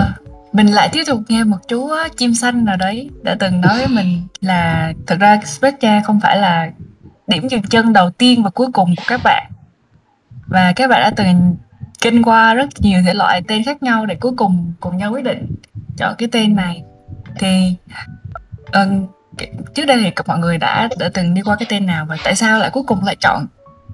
[0.53, 3.77] mình lại tiếp tục nghe một chú á, chim xanh nào đấy đã từng nói
[3.77, 6.71] với mình là thực ra Spectre không phải là
[7.27, 9.51] điểm dừng chân đầu tiên và cuối cùng của các bạn.
[10.47, 11.55] Và các bạn đã từng
[12.01, 15.23] kinh qua rất nhiều thể loại tên khác nhau để cuối cùng cùng nhau quyết
[15.23, 15.55] định
[15.97, 16.83] chọn cái tên này.
[17.39, 17.75] Thì
[18.69, 19.09] uh,
[19.73, 22.35] trước đây thì mọi người đã đã từng đi qua cái tên nào và tại
[22.35, 23.45] sao lại cuối cùng lại chọn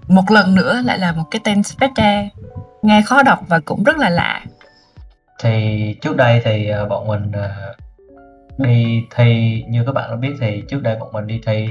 [0.08, 2.30] một lần nữa lại là một cái tên Spectre?
[2.82, 4.46] Nghe khó đọc và cũng rất là lạ.
[5.42, 7.76] Thì trước đây thì ờ, bọn mình ờ,
[8.58, 11.68] đi thi như các bạn đã biết thì trước đây bọn mình đi thi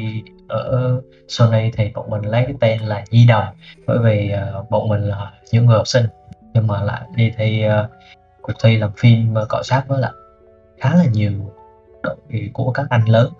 [0.49, 3.45] ở Sony thì bọn mình lấy cái tên là Di Đồng.
[3.87, 4.33] Bởi vì
[4.71, 6.07] bọn mình là những người học sinh
[6.55, 7.91] nhưng mà lại đi thi uh,
[8.43, 10.13] cuộc thi làm phim và cọ sát với lại
[10.79, 11.33] khá là nhiều
[12.03, 12.17] đội
[12.53, 13.33] của các anh lớn.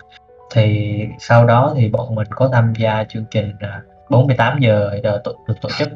[0.51, 5.21] Thì sau đó thì bọn mình có tham gia chương trình ờ, 48 giờ được
[5.23, 5.89] tổ- được tổ chức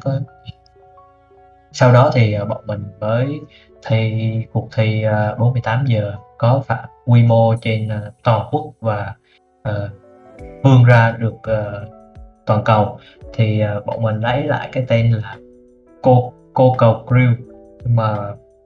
[1.72, 3.40] sau đó thì bọn mình mới
[3.86, 5.04] thi cuộc thi
[5.38, 7.88] 48 giờ có phạm quy mô trên
[8.22, 9.14] toàn quốc và
[9.68, 9.90] uh,
[10.62, 11.88] vươn ra được uh,
[12.46, 12.98] toàn cầu.
[13.32, 15.36] Thì uh, bọn mình lấy lại cái tên là
[16.02, 17.34] cô cô cầu crew
[17.84, 18.16] nhưng mà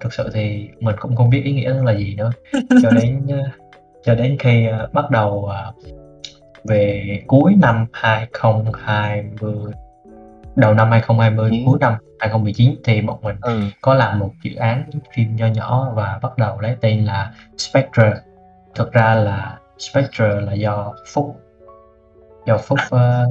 [0.00, 2.30] thực sự thì mình cũng không biết ý nghĩa là gì nữa
[2.82, 3.26] cho đến
[4.04, 5.72] cho đến khi ờ, bắt đầu ờ,
[6.64, 9.54] về cuối năm 2020
[10.56, 11.56] đầu năm 2020 Ừ.
[11.66, 15.92] cuối năm 2019 thì bọn mình ừ có làm một dự án phim nho nhỏ
[15.94, 18.12] và bắt đầu lấy tên là Spectre.
[18.74, 21.36] Thực ra là Spectre là do Phúc
[22.46, 23.26] do Phúc ờ,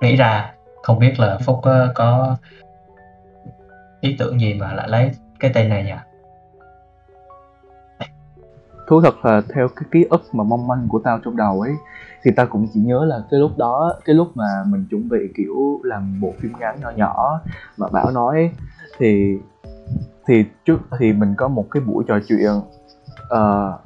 [0.00, 2.36] nghĩ ra, không biết là Phúc ờ, có
[4.00, 5.92] ý tưởng gì mà lại lấy cái tên này nhỉ?
[8.88, 11.72] thú thật là theo cái ký ức mà mong manh của tao trong đầu ấy
[12.22, 15.18] thì tao cũng chỉ nhớ là cái lúc đó cái lúc mà mình chuẩn bị
[15.36, 17.40] kiểu làm bộ phim ngắn nhỏ nhỏ
[17.76, 18.50] mà bảo nói ấy,
[18.98, 19.38] thì
[20.26, 22.50] thì trước thì mình có một cái buổi trò chuyện
[23.34, 23.80] uh,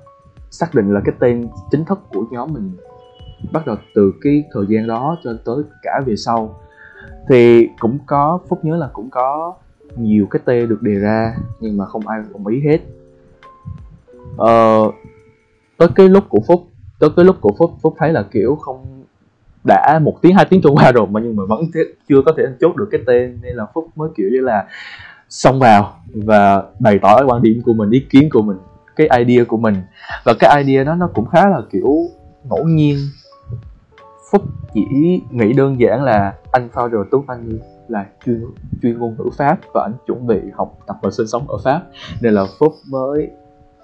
[0.51, 2.77] xác định là cái tên chính thức của nhóm mình
[3.53, 6.55] bắt đầu từ cái thời gian đó cho tới cả về sau
[7.29, 9.55] thì cũng có phúc nhớ là cũng có
[9.97, 12.79] nhiều cái tên được đề ra nhưng mà không ai đồng ý hết.
[14.37, 14.91] Ờ,
[15.79, 19.05] tới cái lúc của phúc tới cái lúc của phúc phúc thấy là kiểu không
[19.65, 22.33] đã một tiếng hai tiếng trôi qua rồi mà nhưng mà vẫn thế- chưa có
[22.37, 24.67] thể chốt được cái tên nên là phúc mới kiểu như là
[25.29, 28.57] xông vào và bày tỏ cái quan điểm của mình ý kiến của mình
[28.97, 29.75] cái idea của mình.
[30.25, 31.97] Và cái idea đó nó cũng khá là kiểu
[32.51, 32.97] ngẫu nhiên.
[34.31, 34.43] Phúc
[34.75, 34.81] chỉ
[35.31, 37.59] nghĩ đơn giản là anh founder tốt anh
[37.93, 38.45] là chuyên
[38.83, 41.83] chuyên ngôn ngữ pháp và anh chuẩn bị học tập và sinh sống ở pháp.
[42.21, 43.31] Nên là phúc mới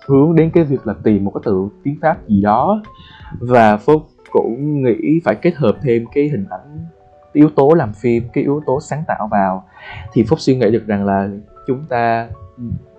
[0.07, 2.83] hướng đến cái việc là tìm một cái từ tiếng pháp gì đó.
[3.41, 6.87] Và phúc cũng nghĩ phải kết hợp thêm cái hình ảnh
[7.33, 9.65] yếu tố làm phim, cái yếu tố sáng tạo vào.
[10.13, 11.29] Thì phúc suy nghĩ được rằng là
[11.67, 12.29] chúng ta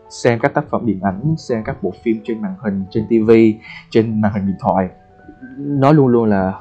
[0.09, 3.31] xem các tác phẩm điện ảnh, xem các bộ phim trên màn hình, trên TV
[3.89, 4.89] trên màn hình điện thoại
[5.57, 6.53] nó luôn luôn là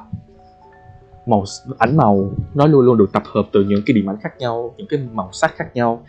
[1.29, 1.45] màu
[1.79, 4.75] ảnh màu nó luôn luôn được tập hợp từ những cái điểm ảnh khác nhau
[4.77, 6.03] những cái màu sắc khác nhau.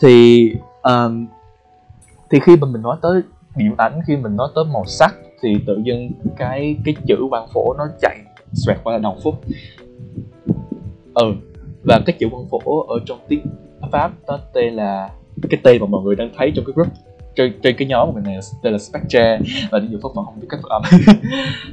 [0.00, 0.50] Thì
[0.82, 1.26] um,
[2.30, 3.22] thì khi mà mình nói tới
[3.56, 7.48] điểm ảnh khi mình nói tới màu sắc thì tự dưng cái cái chữ quang
[7.54, 8.16] phổ nó chạy
[8.52, 9.34] xoẹt qua là đầu phút
[11.14, 11.34] ừ
[11.84, 13.46] và cái chữ quang phổ ở trong tiếng
[13.92, 15.10] pháp nó tên là
[15.50, 16.88] cái tên mà mọi người đang thấy trong cái group
[17.34, 19.38] trên, trên cái nhóm của mình này tên là Spectre.
[19.70, 20.82] Và những phúc vẫn không biết cách phát âm.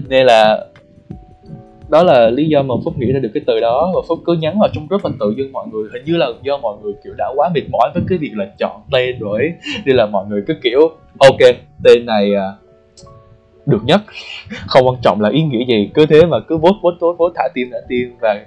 [0.07, 0.65] Nên là
[1.89, 4.33] đó là lý do mà phúc nghĩ ra được cái từ đó và phúc cứ
[4.33, 6.93] nhắn vào trong group và tự dưng mọi người hình như là do mọi người,
[7.03, 9.53] kiểu, đã quá mệt mỏi với cái việc là chọn tên rồi
[9.85, 10.79] nên là mọi người cứ, kiểu,
[11.19, 11.39] ok,
[11.83, 12.53] tên này à,
[13.65, 14.01] được nhất.
[14.67, 17.31] Không quan trọng là ý nghĩa gì, cứ thế mà cứ vốt vốt vốt vốt
[17.35, 18.45] thả tim thả tim và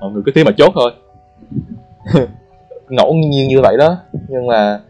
[0.00, 0.92] mọi người cứ thế mà chốt thôi.
[2.88, 3.96] Ngẫu nhiên như vậy đó,
[4.28, 4.80] nhưng mà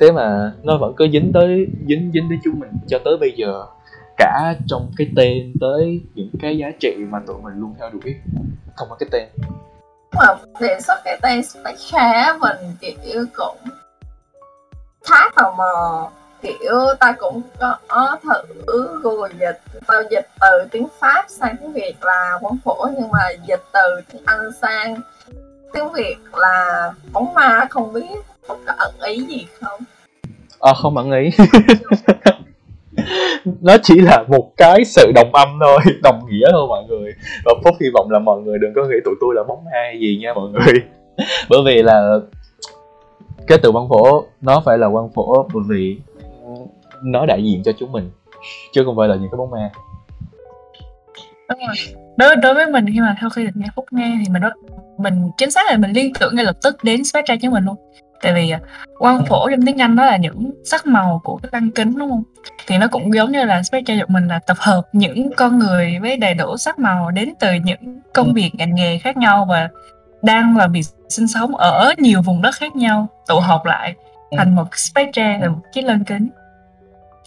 [0.00, 3.32] thế mà nó vẫn cứ dính tới, dính dính tới chúng mình cho tới bây
[3.36, 3.64] giờ
[4.16, 8.14] cả trong cái tên tới những cái giá trị mà tụi mình luôn theo đuổi.
[8.76, 9.28] Không có cái tên.
[10.12, 10.26] Mà
[10.60, 13.56] đề xuất cái tên Spectre mình kiểu cũng
[15.04, 16.10] khá tò mò.
[16.42, 18.66] Kiểu ta cũng có thử
[19.02, 23.28] google dịch tao dịch từ tiếng pháp sang tiếng việt là quán phổ nhưng mà
[23.46, 25.00] dịch từ tiếng anh sang
[25.72, 29.80] tiếng việt là bóng ma không biết có ẩn ý gì không?
[30.60, 31.30] À, không ẩn ý
[33.60, 37.12] nó chỉ là một cái sự đồng âm thôi, đồng nghĩa thôi mọi người.
[37.44, 39.92] Và phúc hy vọng là mọi người đừng có nghĩ tụi tôi là bóng ma
[40.00, 40.74] gì nha mọi người.
[41.50, 42.18] Bởi vì là
[43.46, 45.96] cái từ quan phổ, nó phải là quan phổ bởi vì
[47.02, 48.10] nó đại diện cho chúng mình,
[48.72, 49.70] chứ không phải là những cái bóng ma.
[51.48, 52.04] Đúng rồi.
[52.16, 54.52] Đối đối với mình khi mà sau khi được nghe phúc nghe thì mình rất,
[54.98, 57.76] mình chính xác là mình liên tưởng ngay lập tức đến spectra chúng mình luôn
[58.22, 58.60] tại vì à,
[58.98, 62.10] quang phổ trong tiếng anh đó là những sắc màu của cái lăng kính đúng
[62.10, 62.22] không?
[62.66, 65.98] Thì nó cũng giống như là spectra của mình là tập hợp những con người
[66.00, 69.68] với đầy đủ sắc màu đến từ những công việc ngành nghề khác nhau và
[70.22, 73.94] đang là việc sinh sống ở nhiều vùng đất khác nhau tụ họp lại
[74.30, 74.36] ừ.
[74.38, 76.28] thành một spectra là một chiếc lân kính.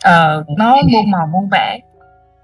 [0.01, 1.79] Ờ nó muôn màu muôn vẻ.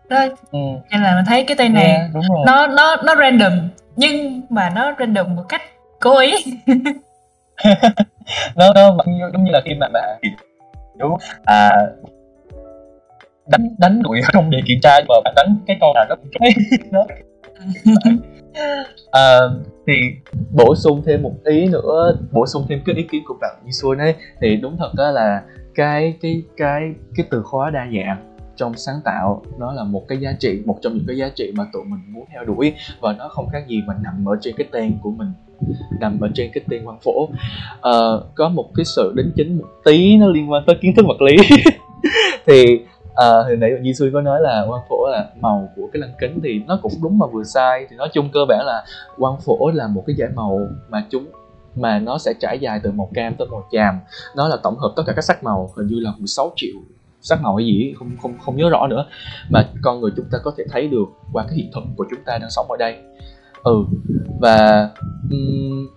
[0.10, 0.26] Đó.
[0.52, 0.60] Ừ.
[0.92, 2.10] nên là mình thấy cái tên này yeah,
[2.46, 3.54] nó nó nó random
[3.96, 5.62] nhưng mà nó random một cách
[6.00, 6.32] cố ý
[8.56, 10.30] Vâng, vâng, nó nó giống như là khi mà bạn à,
[11.00, 11.72] kiểu à
[13.48, 16.30] đánh đánh đuổi trong đề kiểm tra mà bạn đánh cái câu nào nó cũng
[16.32, 17.06] trúng đó
[19.12, 19.40] à,
[19.88, 19.94] thì
[20.52, 23.66] bổ sung thêm một ý nữa bổ sung thêm cái ý kiến của bạn như
[23.66, 25.42] Yisun ấy thì đúng thật đó là
[25.76, 29.42] cái cái cái cái từ khóa đa dạng trong sáng tạo.
[29.60, 32.00] Nó là một cái giá trị một trong những cái giá trị mà tụi mình
[32.08, 32.74] muốn theo đuổi.
[33.02, 35.32] Và nó không khác gì mà nằm ở trên cái tên của mình
[36.00, 37.30] nằm ở trên cái tên quan phổ.
[37.82, 37.92] À,
[38.36, 41.22] có một cái sự đính chính một tí nó liên quan tới kiến thức vật
[41.22, 41.38] lý.
[42.46, 42.80] Thì
[43.16, 46.14] à, hồi nãy Di suy có nói là quan phổ là màu của cái lăng
[46.20, 47.88] kính thì nó cũng đúng mà vừa sai.
[47.90, 48.84] Thì nói chung cơ bản là
[49.18, 51.26] quan phổ là một cái giải màu mà chúng
[51.76, 54.00] mà nó sẽ trải dài từ màu cam tới màu chàm.
[54.36, 56.76] Nó là tổng hợp tất cả các sắc màu hình như là 16 triệu
[57.26, 59.06] sắc màu hay gì không không không nhớ rõ nữa.
[59.50, 62.20] Mà con người chúng ta có thể thấy được qua cái hiện thực của chúng
[62.26, 62.96] ta đang sống ở đây.
[63.64, 63.86] Ừ
[64.40, 64.90] và
[65.32, 65.88] um,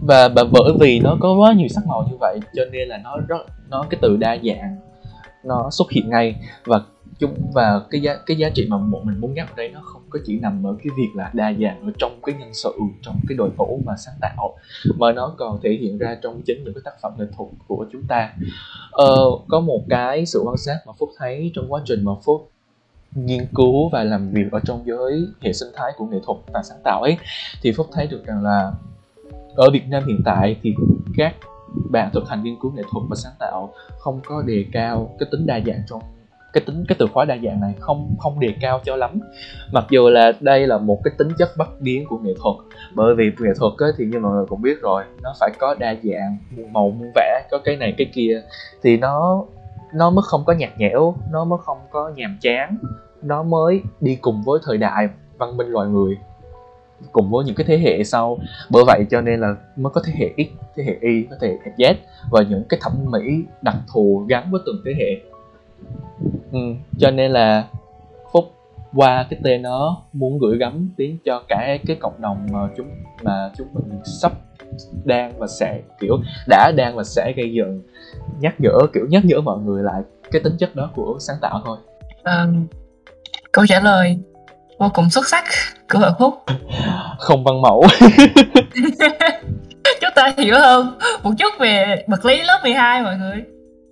[0.00, 2.98] và và bởi vì nó có quá nhiều sắc màu như vậy cho nên là
[3.04, 4.76] nó rất nó cái từ đa dạng
[5.44, 6.36] nó xuất hiện ngay.
[6.64, 6.80] Và
[7.18, 9.80] chung và cái giá cái giá trị mà một mình muốn nhắc ở đây nó
[9.80, 12.72] không có chỉ nằm ở cái việc là đa dạng ở trong cái nhân sự
[13.02, 14.58] trong cái đội ngũ mà sáng tạo
[14.98, 17.86] mà nó còn thể hiện ra trong chính những cái tác phẩm nghệ thuật của
[17.92, 18.32] chúng ta.
[18.90, 19.16] Ờ,
[19.48, 22.50] có một cái sự quan sát mà phúc thấy trong quá trình mà phúc
[23.14, 26.62] nghiên cứu và làm việc ở trong giới hệ sinh thái của nghệ thuật và
[26.62, 27.16] sáng tạo ấy
[27.62, 28.72] thì phúc thấy được rằng là
[29.56, 30.74] ở việt nam hiện tại thì
[31.16, 31.34] các
[31.90, 35.28] bạn thực hành nghiên cứu nghệ thuật và sáng tạo không có đề cao cái
[35.32, 36.02] tính đa dạng trong
[36.56, 39.20] cái tính cái từ khóa đa dạng này không không đề cao cho lắm.
[39.72, 42.56] Mặc dù là đây là một cái tính chất bất biến của nghệ thuật
[42.94, 45.74] bởi vì nghệ thuật ấy, thì như mọi người cũng biết rồi nó phải có
[45.78, 48.42] đa dạng muôn màu muôn vẻ có cái này cái kia
[48.82, 49.44] thì nó
[49.94, 52.76] nó mới không có nhạt nhẽo nó mới không có nhàm chán
[53.22, 56.16] nó mới đi cùng với thời đại văn minh loài người
[57.12, 58.38] cùng với những cái thế hệ sau.
[58.70, 61.58] Bởi vậy cho nên là mới có thế hệ X, thế hệ Y, có thế
[61.64, 61.94] hệ Z
[62.30, 65.20] và những cái thẩm mỹ đặc thù gắn với từng thế hệ
[66.52, 66.58] ừ,
[66.98, 67.68] cho nên là
[68.32, 68.54] phúc
[68.94, 72.90] qua cái tên nó muốn gửi gắm đến cho cả cái cộng đồng mà chúng
[73.22, 74.32] mà chúng mình sắp
[75.04, 76.16] đang và sẽ kiểu
[76.48, 77.82] đã đang và sẽ gây dựng
[78.40, 81.62] nhắc nhở kiểu nhắc nhở mọi người lại cái tính chất đó của sáng tạo
[81.64, 81.78] thôi.
[82.24, 82.46] À,
[83.52, 84.18] câu trả lời
[84.78, 85.44] vô cùng xuất sắc
[85.92, 86.34] của bạn phúc.
[87.18, 87.84] Không văn mẫu.
[90.00, 93.44] Chúng ta hiểu hơn một chút về vật lý lớp 12 mọi người.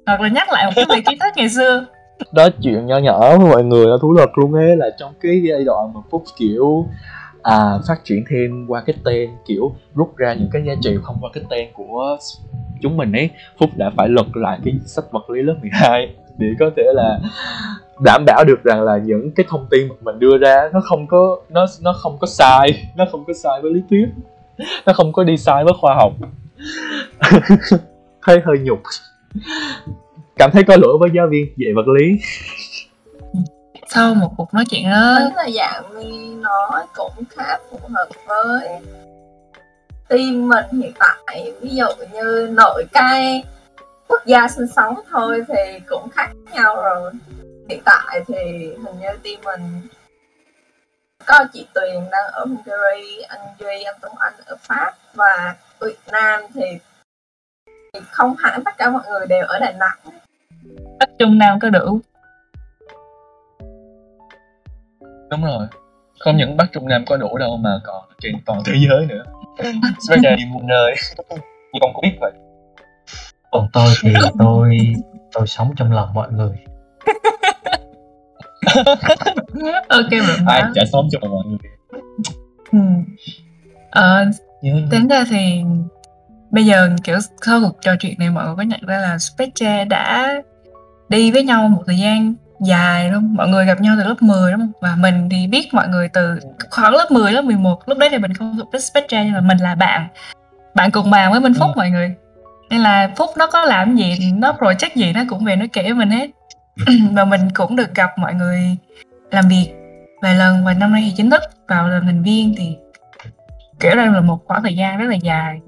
[0.07, 1.87] Hoặc là nhắc lại một chút về kiến thức ngày xưa
[2.33, 5.43] đó chuyện nhỏ nhỏ với mọi người là thú thật luôn ấy là trong cái
[5.49, 6.87] giai đoạn mà phúc kiểu
[7.43, 11.17] à, phát triển thêm qua cái tên kiểu rút ra những cái giá trị không
[11.21, 12.17] qua cái tên của
[12.81, 16.47] chúng mình ấy phúc đã phải lật lại cái sách vật lý lớp 12 để
[16.59, 17.19] có thể là
[18.05, 21.07] đảm bảo được rằng là những cái thông tin mà mình đưa ra nó không
[21.07, 24.07] có nó nó không có sai nó không có sai với lý thuyết
[24.87, 26.13] nó không có đi sai với khoa học.
[28.23, 28.79] Thấy hơi nhục
[30.37, 32.19] cảm thấy có lỗi với giáo viên dạy vật lý.
[33.89, 38.09] Sau một cuộc nói chuyện đó tính là dạng mi nói cũng khá phù hợp
[38.27, 38.69] với
[40.09, 41.53] team mình hiện tại.
[41.61, 43.45] Ví dụ như nội cai
[44.09, 47.13] quốc gia sinh sống thôi thì cũng khác nhau rồi.
[47.69, 48.35] Hiện tại thì
[48.85, 49.81] hình như team mình
[51.27, 55.99] có chị Tuyền đang ở Hungary, anh Duy, anh Tuấn Anh ở Pháp và Việt
[56.13, 56.79] Nam thì
[57.95, 59.99] thì không hẳn tất cả mọi người đều ở Đà Nẵng
[60.99, 62.01] Bắc Trung Nam có đủ.
[65.31, 65.67] Đúng rồi.
[66.19, 69.25] Không những Bắc Trung Nam có đủ đâu mà còn trên toàn thế giới nữa.
[70.09, 70.95] Spectre đi muôn nơi.
[71.73, 72.33] Như con biết vậy.
[73.51, 74.95] Còn tôi thì tôi
[75.33, 76.57] tôi sống trong lòng mọi người.
[79.89, 81.59] Ok bạn ai chả sống cho mọi người.
[82.73, 82.79] Ừ.
[83.91, 84.25] ờ,
[84.63, 85.63] nhớ tính ra thì
[86.51, 89.85] bây giờ kiểu sau cuộc trò chuyện này mọi người có nhận ra là Spectre
[89.85, 90.35] đã
[91.09, 93.35] đi với nhau một thời gian dài không?
[93.35, 94.73] Mọi người gặp nhau từ lớp 10 đúng không?
[94.81, 96.39] Và mình thì biết mọi người từ
[96.71, 99.41] khoảng lớp 10, lớp 11 Lúc đấy thì mình không thuộc với Spectre nhưng mà
[99.41, 100.07] mình là bạn
[100.75, 101.77] Bạn cùng bàn với Minh Phúc Ừ.
[101.77, 102.15] mọi người
[102.71, 105.93] Nên là Phúc nó có làm gì, nó project gì nó cũng về nó kể
[105.93, 106.31] mình hết
[107.13, 108.77] Và mình cũng được gặp mọi người
[109.31, 109.69] làm việc
[110.23, 112.77] vài lần Và năm nay thì chính thức vào làm thành viên thì
[113.81, 115.61] kiểu đây là một khoảng thời gian rất là dài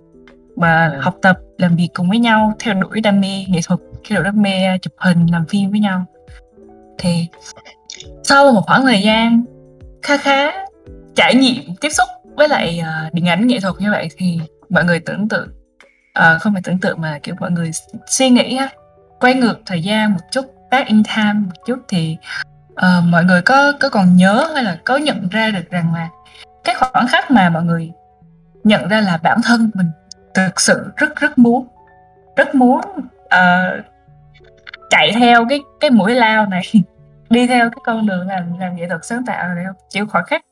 [0.57, 1.01] mà Ừ.
[1.01, 4.25] học tập làm việc cùng với nhau theo đuổi đam mê nghệ thuật khi đầu
[4.25, 6.05] đam mê à, chụp hình làm phim với nhau.
[6.99, 7.29] Thì
[8.23, 9.45] sau một khoảng thời gian
[10.03, 10.53] khá khá
[11.15, 14.85] trải nghiệm tiếp xúc với lại uh, điện ảnh nghệ thuật như vậy thì mọi
[14.85, 15.49] người tưởng tượng
[16.19, 17.71] uh, không phải tưởng tượng mà kiểu mọi người
[18.07, 18.69] suy nghĩ ha
[19.21, 22.17] quay ngược thời gian một chút back in time một chút thì
[22.73, 26.09] uh, mọi người có có còn nhớ hay là có nhận ra được rằng là
[26.65, 27.93] cái khoảng khắc mà mọi người
[28.65, 29.91] nhận ra là bản thân mình
[30.35, 31.67] thực sự rất rất muốn
[32.37, 32.81] rất muốn
[33.25, 33.85] uh,
[34.91, 36.63] chạy theo cái cái mũi lao này
[37.31, 39.77] đi theo cái con đường làm làm nghệ thuật sáng tạo này không?
[39.89, 40.45] Chỉ khoảnh khắc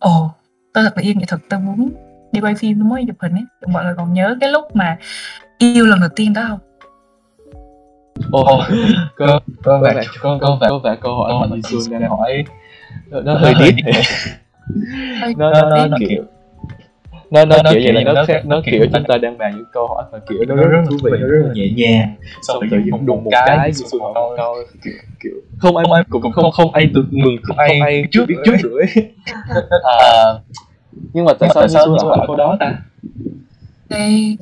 [0.00, 0.30] ồ
[0.74, 1.90] tôi thật là yêu nghệ thuật tôi muốn
[2.32, 3.44] đi quay phim tôi muốn đi chụp hình ấy.
[3.66, 4.96] Mọi người còn nhớ cái lúc mà
[5.58, 6.58] yêu lần đầu tiên đó không?
[8.30, 8.62] Ồ,
[9.16, 12.44] có có vẻ có có vẻ có vẻ câu hỏi mà Duy Xuân đang hỏi
[13.10, 13.54] nó, hơi
[15.36, 16.24] nó nó, nó, nó kiểu
[17.30, 19.18] nó nó nó kiểu vậy là nó nó khác nó kiểu chúng ta?
[19.18, 22.14] đang bàn những câu hỏi mà kiểu nó rất thú vị rất là nhẹ nhàng.
[22.42, 24.56] Xong tự tự nhiên đùng một cái, hỏi một câu
[25.22, 28.34] kiểu không ai Không ai- cũng không không ai được mừng không ai trước biết
[28.44, 29.12] trước ấy.
[29.82, 30.40] Ờ,
[31.12, 32.72] nhưng mà tại sao Duy lại câu đó ta?
[33.90, 34.36] Thì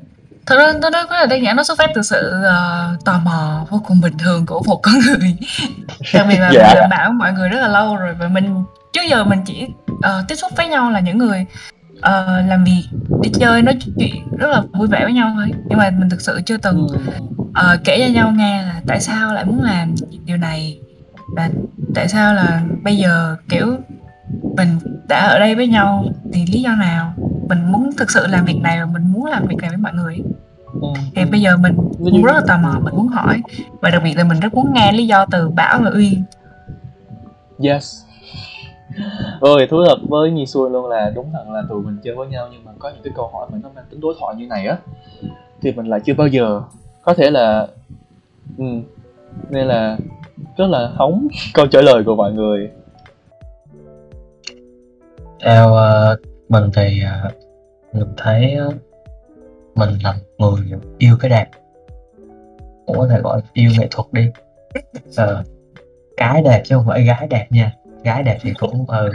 [0.46, 3.20] thật ra tôi nói rất là đơn giản nó xuất phát từ sự ờ, tò
[3.24, 5.36] mò vô cùng bình thường của một con người.
[6.14, 6.74] Đặc biệt là Dạ.
[6.74, 9.66] mình với mọi người rất là lâu rồi và mình trước giờ mình chỉ
[10.02, 11.46] ờ, tiếp xúc với nhau là những người
[12.00, 12.84] ờ, làm việc
[13.22, 15.50] đi chơi nói chuyện rất là vui vẻ với nhau thôi.
[15.68, 16.86] Nhưng mà mình thực sự chưa từng
[17.54, 20.80] ờ, kể cho nhau nghe là tại sao lại muốn làm điều này
[21.36, 21.50] và
[21.94, 23.76] tại sao là bây giờ kiểu
[24.56, 24.68] mình
[25.08, 27.14] đã ở đây với nhau thì lý do nào?
[27.48, 29.92] Mình muốn thực sự làm việc này và mình muốn làm việc này với mọi
[29.92, 30.18] người.
[30.80, 30.88] Ừ.
[31.14, 33.42] thì bây giờ mình cũng rất là tò mò mình muốn hỏi.
[33.80, 36.24] Và đặc biệt là mình rất muốn nghe lý do từ Bảo và Uyên.
[37.62, 38.02] Yes.
[39.40, 42.26] Rồi thú thật với Nhi xuôi luôn là đúng thật là tụi mình chơi với
[42.26, 44.46] nhau nhưng mà có những cái câu hỏi mà nó mang tính đối thoại như
[44.46, 44.78] này á
[45.62, 46.62] thì mình lại chưa bao giờ
[47.02, 47.66] có thể là
[48.58, 48.64] ừ.
[49.50, 49.98] nên là
[50.56, 52.70] rất là hóng câu trả lời của mọi người.
[55.40, 57.32] theo uh, mình thì uh,
[57.94, 58.74] mình thấy uh,
[59.74, 61.46] mình là người yêu cái đẹp
[62.86, 64.28] cũng có thể gọi là yêu nghệ thuật đi
[65.08, 65.46] uh,
[66.16, 67.72] cái đẹp chứ không phải gái đẹp nha
[68.06, 69.12] gái đẹp thì cũng ừ,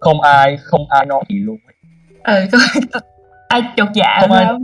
[0.00, 1.56] Không ai không ai nói gì luôn.
[2.24, 2.46] ừ
[3.48, 4.58] ai chột dạ Không ai nói.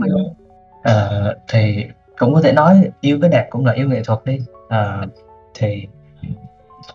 [0.82, 1.84] Ờ, thì
[2.18, 4.38] cũng có thể nói yêu cái đẹp cũng là yêu nghệ thuật đi
[4.68, 5.06] Ờ,
[5.54, 5.86] thì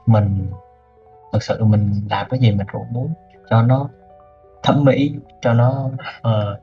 [0.05, 0.47] mình
[1.33, 3.13] thực sự mình làm cái gì mình cũng muốn
[3.49, 3.89] cho nó
[4.63, 5.89] thẩm mỹ cho nó
[6.21, 6.59] ờ,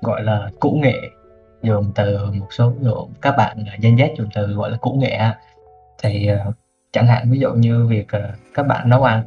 [0.00, 1.00] gọi là cũ nghệ
[1.62, 4.92] dùng từ một số lượng các bạn uh, Gen Z dùng từ gọi là cũ
[5.00, 5.18] nghệ
[6.02, 6.52] thì ờ,
[6.96, 9.24] chẳng hạn ví dụ như việc ờ, các bạn nấu ăn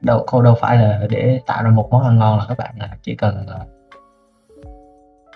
[0.00, 2.74] đâu không đâu phải là để tạo ra một món ăn ngon là các bạn
[2.78, 3.60] ờ, chỉ cần ờ,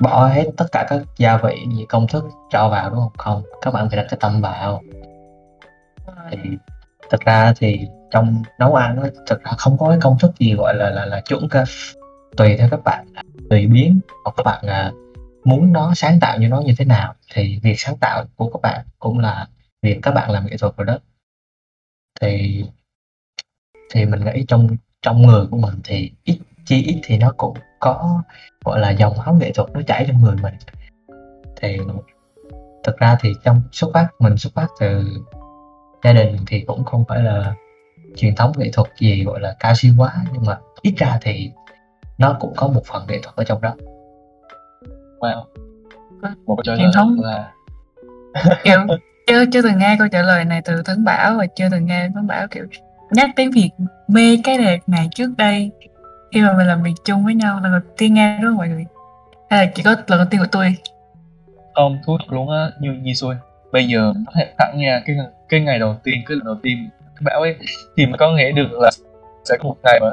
[0.01, 3.13] bỏ hết tất cả các gia vị gì công thức cho vào đúng không?
[3.19, 4.83] Không các bạn phải đặt cái tâm vào.
[6.31, 6.39] Thì
[7.11, 10.55] thật ra thì trong nấu ăn nó thực ra không có cái công thức gì
[10.55, 11.65] gọi là là là chuẩn cả.
[12.37, 14.93] Tùy theo các bạn à, tùy biến hoặc các bạn à,
[15.45, 17.15] muốn nó sáng tạo như nó như thế nào.
[17.35, 19.47] Thì việc sáng tạo của các bạn cũng là
[19.83, 20.99] việc các bạn làm nghệ thuật rồi đó
[22.21, 22.65] thì
[23.91, 24.69] thì mình nghĩ trong
[25.03, 28.23] trong người của mình thì ít chi ít thì nó cũng có
[28.65, 30.55] gọi là dòng máu nghệ thuật nó chảy trong người mình.
[31.57, 31.79] Thì
[32.85, 35.05] thực ra thì trong xuất phát mình xuất phát từ
[36.05, 37.55] gia đình thì cũng không phải là
[38.17, 41.51] truyền thống nghệ thuật gì gọi là cao siêu quá nhưng mà ít ra thì
[42.19, 43.75] nó cũng có một phần nghệ thuật ở trong đó.
[45.21, 45.45] Wow.
[46.47, 47.21] Một truyền thống.
[47.21, 47.53] là
[48.65, 48.79] kiểu
[49.33, 52.09] chưa chưa từng nghe câu trả lời này từ Tuấn Bảo và chưa từng nghe
[52.15, 52.65] Tuấn Bảo kiểu
[53.11, 53.71] nhắc đến việc
[54.09, 55.71] mê cái đẹp này trước đây.
[56.33, 58.69] Khi mà mình làm việc chung với nhau lần đầu tiên nghe đúng không mọi
[58.69, 58.85] người.
[59.51, 60.75] Hay là chỉ có lần đầu tiên của tôi?
[61.75, 63.35] Không thú thật luôn á như như xui.
[63.73, 65.17] Bây giờ nói thật thẳng nha cái
[65.49, 67.57] cái ngày đầu tiên cái lần đầu tiên cái bảo ấy
[67.97, 68.91] thì mình có nghĩ được là
[69.45, 70.11] sẽ có một ngày mà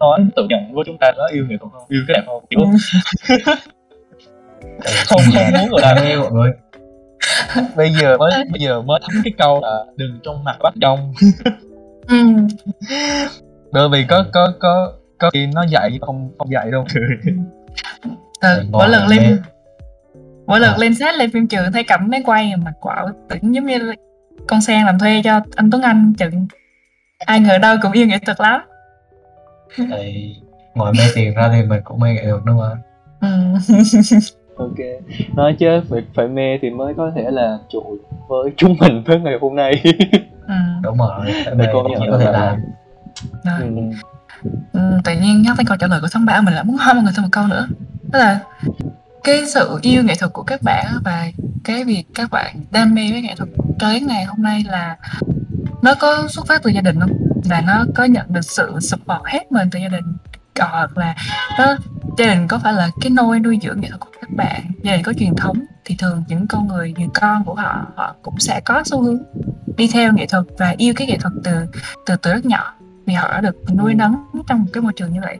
[0.00, 2.44] nói tự nhận với chúng ta nó yêu nghệ thuật không yêu cái đẹp không
[2.50, 2.60] kiểu.
[5.06, 6.52] Không không muốn gọi là đam mê mọi người
[7.76, 11.12] bây giờ mới bây giờ mới thấm cái câu là đừng trong mặt bắt trong
[12.08, 12.16] ừ.
[13.72, 16.84] bởi vì có có có có khi nó dạy không không dạy đâu
[18.42, 19.16] Mình mỗi lần mê.
[19.16, 19.40] lên
[20.46, 20.76] mỗi lần À.
[20.78, 23.92] lên set lên phim trường thấy cẩm máy quay mặt quạo tưởng giống như
[24.48, 26.46] con sen làm thuê cho anh Tuấn Anh chừng
[27.18, 28.60] ai ngờ đâu cũng yêu nghệ thuật lắm
[29.76, 30.34] thì
[30.74, 32.78] ngoài mê tiền ra thì mình cũng mê nghệ thuật đúng không
[33.20, 33.28] ừ.
[34.56, 34.76] ok
[35.34, 37.98] nói chứ phải phải mê thì mới có thể là trụ
[38.28, 39.82] với chúng mình tới ngày hôm nay
[40.48, 40.54] ừ.
[40.82, 42.56] đúng rồi Để mê con nhận có thể là-
[43.44, 43.60] làm Rồi.
[43.60, 43.96] ừ.
[44.72, 46.94] Ừ, tự nhiên nhắc tới câu trả lời của Thắng Bảo mình lại muốn hỏi
[46.94, 47.66] mọi người thêm một câu nữa
[48.12, 48.38] đó là
[49.24, 51.26] cái sự yêu nghệ thuật của các bạn và
[51.64, 53.48] cái việc các bạn đam mê với nghệ thuật
[53.78, 54.96] cho đến ngày hôm nay là
[55.82, 57.10] nó có xuất phát từ gia đình không
[57.44, 60.04] và nó có nhận được sự support hết mình từ gia đình
[60.60, 61.14] hoặc là
[61.58, 61.76] nó
[62.18, 65.02] gia đình có phải là cái nôi nuôi dưỡng nghệ thuật các bạn gia đình
[65.04, 68.60] có truyền thống thì thường những con người người con của họ họ cũng sẽ
[68.64, 69.18] có xu hướng
[69.76, 71.66] đi theo nghệ thuật và yêu cái nghệ thuật từ
[72.06, 72.74] từ từ rất nhỏ.
[73.06, 74.14] Vì họ đã được nuôi nấng
[74.46, 75.38] trong một cái môi trường như vậy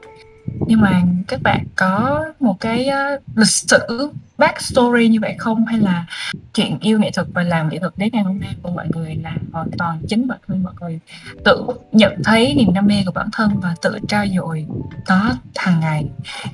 [0.66, 5.66] nhưng mà các bạn có một cái uh, lịch sử backstory như vậy không?
[5.66, 6.06] Hay là
[6.54, 9.14] chuyện yêu nghệ thuật và làm nghệ thuật đến ngày hôm nay của mọi người
[9.14, 11.00] là hoàn toàn chính bản thân mọi người?
[11.44, 14.66] Tự nhận thấy niềm đam mê của bản thân và tự trao dồi
[15.08, 16.06] đó hàng ngày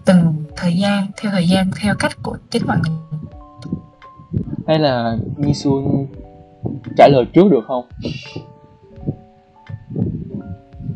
[0.05, 3.18] từng thời gian theo thời gian theo cách của chính mọi người.
[4.66, 6.07] Hay là Nhi Xuân
[6.97, 7.88] trả lời trước được không?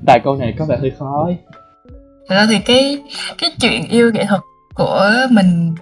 [0.06, 1.36] Tại câu này có vẻ hơi khó ấy.
[2.28, 3.02] Thật ra thì cái
[3.38, 4.40] cái chuyện yêu nghệ thuật
[4.74, 5.74] của mình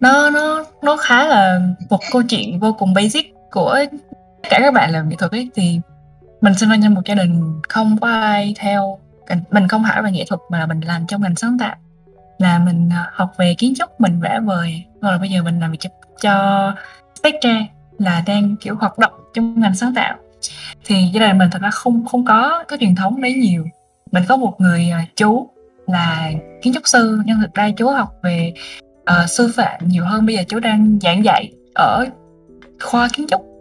[0.00, 1.60] nó nó nó khá là
[1.90, 3.78] một câu chuyện vô cùng basic của
[4.42, 5.50] tất cả các bạn làm nghệ thuật ấy.
[5.54, 5.80] Thì
[6.40, 8.98] mình sinh ra trong một gia đình không có ai theo
[9.50, 11.76] mình không hẳn về nghệ thuật mà mình làm trong ngành sáng tạo.
[12.38, 14.84] Là mình à, học về kiến trúc mình vẽ vời.
[15.00, 16.74] Rồi bây giờ mình làm việc cho, cho
[17.14, 17.66] Spectra
[17.98, 20.16] là đang kiểu hoạt động trong ngành sáng tạo.
[20.84, 23.66] Thì gia đình mình thật ra không không có cái truyền thống đấy nhiều.
[24.12, 25.48] Mình có một người à, chú
[25.86, 26.30] là
[26.62, 28.52] kiến trúc sư nhưng thực ra chú học về
[29.04, 30.26] ờ, sư phạm nhiều hơn.
[30.26, 32.06] Bây giờ chú đang giảng dạy ở
[32.80, 33.52] khoa kiến trúc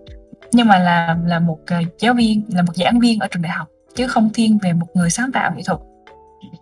[0.51, 3.51] nhưng mà là là một ờ, giáo viên là một giảng viên ở trường đại
[3.51, 5.79] học chứ không thiên về một người sáng tạo nghệ thuật.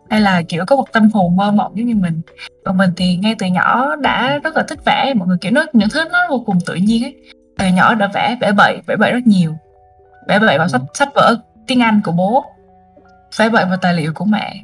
[0.10, 2.22] Hay là kiểu có một tâm hồn mơ mộng giống như mình.
[2.66, 5.66] Còn mình thì ngay từ nhỏ đã rất là thích vẽ mọi người kiểu nó
[5.74, 7.16] những thứ nó vô cùng tự nhiên ấy.
[7.58, 9.56] Từ nhỏ đã vẽ vẽ bậy vẽ bậy rất nhiều.
[10.28, 11.36] Vẽ bậy vào sách sách vở
[11.68, 12.46] tiếng Anh của bố
[13.38, 14.64] vẽ bậy vào tài liệu của mẹ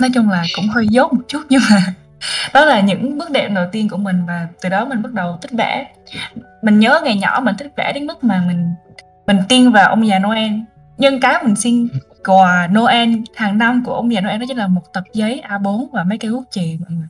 [0.00, 1.94] nói chung là cũng hơi dốt một chút, nhưng mà
[2.54, 5.38] đó là những bước đệm đầu tiên của mình và từ đó mình bắt đầu
[5.42, 5.86] thích vẽ.
[6.62, 8.74] Mình nhớ ngày nhỏ mình thích vẽ đến mức mà mình
[9.26, 10.52] mình tin vào ông già Noel.
[10.98, 11.88] Nhưng cái mình xin
[12.24, 15.86] quà Noel hàng năm của ông già Noel đó chính là một tập giấy A4
[15.92, 17.08] và mấy cây bút chì, mọi người.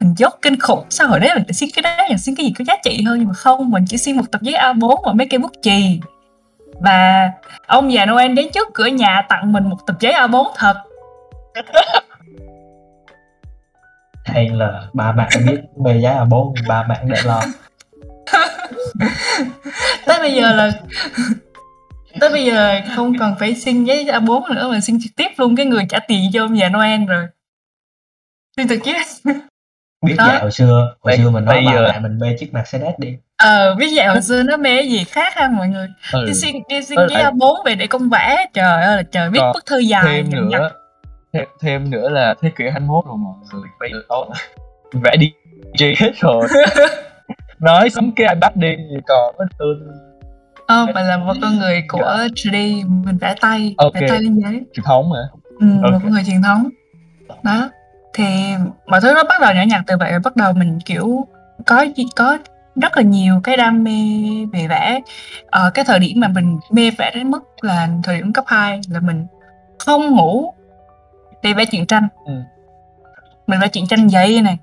[0.00, 2.52] Mình dốt kinh khủng, sao hồi đấy mình xin cái đấy mình xin cái gì
[2.58, 3.18] có giá trị hơn?
[3.18, 6.00] Nhưng mà không, mình chỉ xin một tập giấy A4 và mấy cây bút chì.
[6.80, 7.30] Và
[7.66, 10.74] ông già Noel đến trước cửa nhà tặng mình một tập giấy A4 thật
[14.24, 17.42] hay là ba bạn biết mê giá là bố ba bạn để lo
[20.06, 20.72] tới bây giờ là
[22.20, 25.56] tới bây giờ không cần phải xin giấy A4 nữa mà xin trực tiếp luôn
[25.56, 27.26] cái người trả tiền cho ông già Noel rồi
[28.56, 28.96] xin trực tiếp
[30.06, 30.38] biết Đó.
[30.40, 33.16] hồi xưa hồi xưa mình nói bây ba giờ- bạn mình mê chiếc Mercedes đi
[33.36, 36.26] ờ biết vậy hồi xưa nó mê cái gì khác ha mọi người ừ.
[36.26, 37.30] đi xin đi xin giấy à.
[37.30, 40.70] A4 về để con vẽ trời ơi là trời viết bức thư dài thêm nữa
[41.32, 44.28] thêm, thêm nữa là thế kỷ 21 rồi mọi người bây giờ tốt
[44.92, 45.32] vẽ đi
[45.74, 46.46] DJ hết rồi
[47.60, 48.68] nói sắm cái iPad đi
[49.06, 49.74] còn có tôi
[50.66, 52.52] Ờ, mình là một con người của 3D,
[53.04, 53.94] mình vẽ tay, Ok.
[53.94, 54.62] vẽ tay lên giấy.
[54.72, 55.18] truyền thống mà
[55.60, 56.02] Ừ, một Ok.
[56.02, 56.68] con người truyền thống.
[57.42, 57.70] Đó.
[58.14, 58.24] Thì
[58.86, 61.26] mọi thứ nó bắt đầu nhỏ nhặt từ vậy, bắt đầu mình kiểu
[61.66, 61.84] có
[62.16, 62.38] có
[62.82, 63.92] rất là nhiều cái đam mê
[64.52, 65.00] về vẽ.
[65.46, 68.80] Ờ, cái thời điểm mà mình mê vẽ đến mức là thời điểm cấp 2
[68.90, 69.26] là mình
[69.78, 70.54] không ngủ
[71.42, 72.08] để vẽ truyện tranh.
[72.24, 72.32] Ừ.
[73.46, 74.58] Mình vẽ truyện tranh giấy này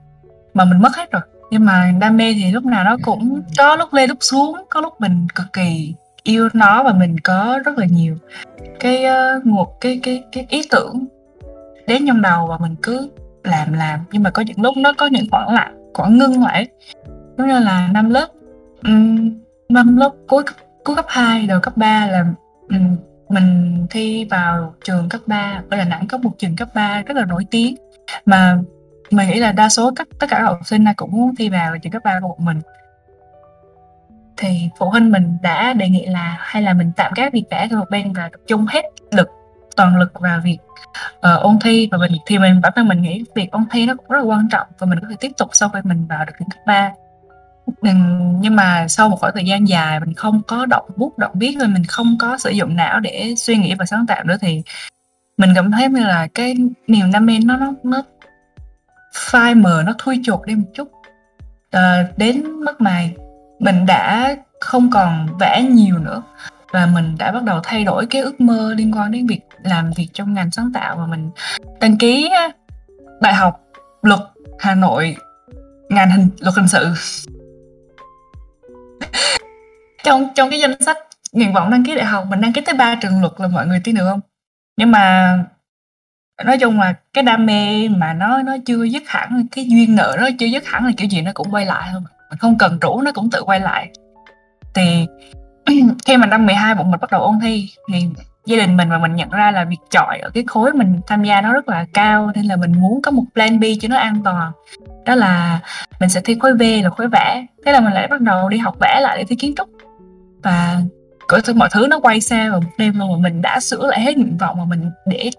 [0.53, 1.21] mà mình mất hết rồi.
[1.51, 4.81] Nhưng mà đam mê thì lúc nào nó cũng có lúc lên lúc xuống, có
[4.81, 8.17] lúc mình cực kỳ yêu nó và mình có rất là nhiều
[8.79, 11.05] cái uh, một cái cái cái ý tưởng
[11.87, 13.09] đến trong đầu và mình cứ
[13.43, 16.67] làm làm nhưng mà có những lúc nó có những khoảng lặng khoảng ngưng lại
[17.37, 18.27] giống như là năm lớp
[18.83, 19.31] ừm,
[19.69, 22.25] năm lớp cuối cấp- cuối cấp 2 đầu cấp 3 là
[22.69, 22.95] ừm,
[23.29, 27.17] mình thi vào trường cấp 3 ở Đà Nẵng có một trường cấp 3 rất
[27.17, 27.75] là nổi tiếng.
[28.25, 28.57] Mà
[29.11, 31.49] mình nghĩ là đa số các tất cả các học sinh ai cũng muốn thi
[31.49, 32.61] vào trường cấp 3 của một mình.
[34.37, 37.67] Thì phụ huynh mình đã đề nghị là hay là mình tạm gác việc vẽ
[37.71, 39.29] qua một bên và tập trung hết lực
[39.75, 40.57] toàn lực vào việc
[41.15, 41.89] uh, ôn thi.
[41.91, 44.25] Và mình thì mình bản thân mình nghĩ việc ôn thi nó cũng rất là
[44.25, 46.59] quan trọng và mình có thể tiếp tục sau khi mình vào được trường cấp
[46.65, 46.91] 3
[47.81, 51.31] Ừm, nhưng mà sau một khoảng thời gian dài mình không có động bút động
[51.33, 54.37] viết rồi mình không có sử dụng não để suy nghĩ và sáng tạo nữa
[54.41, 54.61] thì
[55.37, 56.55] mình cảm thấy như là cái
[56.87, 58.03] niềm đam mê nó nó nó
[59.13, 60.91] phai mờ nó thui chột đi một chút.
[61.71, 63.03] Ờ, đến mức mà
[63.59, 66.21] mình đã không còn vẽ nhiều nữa
[66.71, 69.91] và mình đã bắt đầu thay đổi cái ước mơ liên quan đến việc làm
[69.91, 71.29] việc trong ngành sáng tạo và mình
[71.79, 72.29] đăng ký
[73.21, 73.61] đại học
[74.01, 74.19] luật
[74.59, 75.15] Hà Nội
[75.89, 76.93] ngành hình luật hình sự
[80.03, 80.97] trong trong cái danh sách
[81.31, 83.67] nguyện vọng đăng ký đại học, mình đăng ký tới ba trường luật là mọi
[83.67, 84.19] người tin được không?
[84.77, 85.37] Nhưng mà
[86.45, 90.17] nói chung là cái đam mê mà nó nó chưa dứt hẳn, cái duyên nợ
[90.19, 92.79] nó chưa dứt hẳn là kiểu gì nó cũng quay lại thôi mình không cần
[92.79, 93.91] rủ nó cũng tự quay lại.
[94.73, 95.07] Thì
[96.05, 98.09] khi mà năm 12 bọn mình bắt đầu ôn thi, thì
[98.45, 101.23] gia đình mình và mình nhận ra là việc chọi ở cái khối mình tham
[101.23, 103.97] gia nó rất là cao, nên là mình muốn có một plan B cho nó
[103.97, 104.51] an toàn
[105.07, 105.59] đó là
[105.99, 107.45] mình sẽ thi khối V là khối vẽ.
[107.65, 109.69] Thế là mình lại bắt đầu đi học vẽ lại để thi kiến trúc.
[110.43, 110.81] Và
[111.27, 113.87] cỡ thứ mọi thứ nó quay xa vào một đêm luôn mà mình đã sửa
[113.87, 115.29] lại hết nguyện vọng mà mình để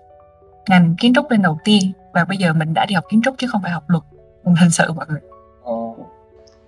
[0.69, 1.93] ngành kiến trúc lên đầu tiên.
[2.13, 4.03] Và bây giờ mình đã đi học kiến trúc chứ không phải học luật.
[4.45, 5.21] Mình hình sự mọi người.
[5.63, 5.97] Ồ,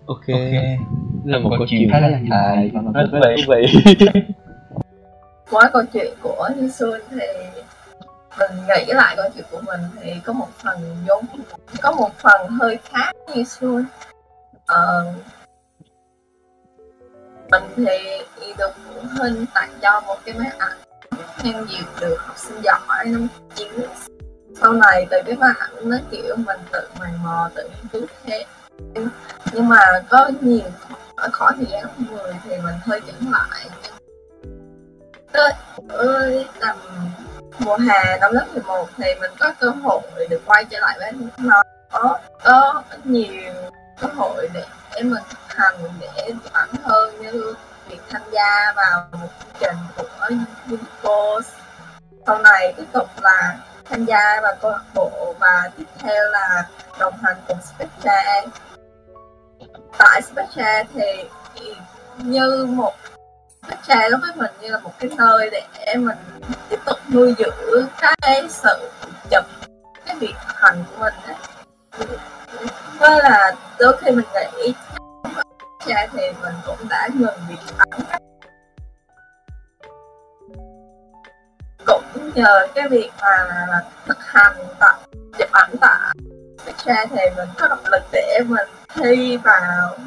[0.07, 0.63] ok, ok.
[1.25, 2.71] Là một câu chuyện khá là dài.
[2.75, 3.95] và rất thú vị.
[5.53, 7.17] Mỗi câu chuyện của Yisun thì
[8.39, 11.25] mình nghĩ lại câu chuyện của mình thì có một phần giống
[11.83, 13.83] có một phần hơi khác như xưa.
[14.67, 15.13] Ờ,
[17.51, 20.79] mình thì được phụ huynh tặng cho một cái máy ảnh
[21.43, 23.69] nhân dịp được học sinh giỏi năm chín.
[24.61, 28.07] Sau này từ cái máy ảnh nó kiểu mình tự mày mò tự nghiên cứu
[28.25, 28.47] thế.
[29.53, 30.71] nhưng mà có nhiều
[31.17, 33.71] ở khỏi thời gian người 10 thì mình hơi chững lại.
[35.33, 35.53] Tới-
[35.89, 36.77] ơi tầm
[37.59, 41.13] mùa hè năm lớp 11 thì mình có cơ hội được quay trở lại với
[41.39, 43.53] nó có có nhiều
[44.01, 47.55] cơ hội để mình thực hành để bản hơn như
[47.89, 50.27] việc tham gia vào một chương trình của
[50.69, 51.47] Unicos
[52.27, 56.65] sau này tiếp tục là tham gia vào câu lạc bộ và tiếp theo là
[56.99, 58.23] đồng hành cùng Spectra
[59.99, 61.29] tại Spectra thì
[62.19, 62.93] như một
[63.63, 66.19] Spectra đối với mình như là một cái nơi để mình
[66.69, 68.91] tiếp tục nuôi dưỡng cái sự
[69.31, 69.45] chụp
[70.07, 71.35] cái việc hành của mình á.
[72.99, 74.75] Với là đôi khi mình nghĩ
[75.87, 78.01] cha thì mình cũng đã ngừng việc ảnh
[81.87, 83.67] cũng nhờ cái việc mà
[84.07, 84.97] thực hành tập,
[85.39, 86.13] chụp ảnh tại
[86.85, 89.99] cha thì mình có động lực để mình thi vào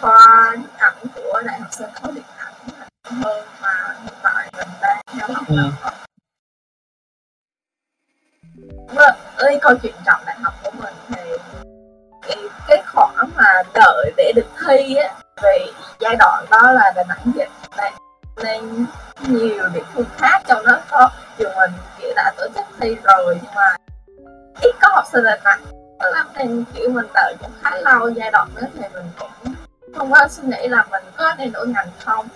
[0.00, 2.45] khoa ảnh của đại học sân khấu điện ảnh
[3.10, 3.14] Ừ.
[4.80, 5.02] đại
[5.34, 5.94] học
[8.94, 9.14] Vâng,
[9.62, 11.36] câu chuyện chọn đại học của mình thì,
[12.22, 12.36] cái,
[12.68, 17.32] cái khoảng mà đợi để được thi á vì giai đoạn đó là Đà Nẵng
[17.34, 17.48] dịch.
[17.76, 17.92] Này
[18.42, 18.86] nên
[19.28, 23.38] nhiều địa phương khác trong đó có trường mình kiểu đã tổ chức thi rồi
[23.42, 23.76] nhưng mà
[24.62, 25.60] ít có học sinh Đà Nẵng.
[26.12, 29.54] Lắm nên kiểu mình đợi cũng khá lâu giai đoạn đó thì mình cũng
[29.96, 32.28] không có suy nghĩ là mình có nên đổi ngành không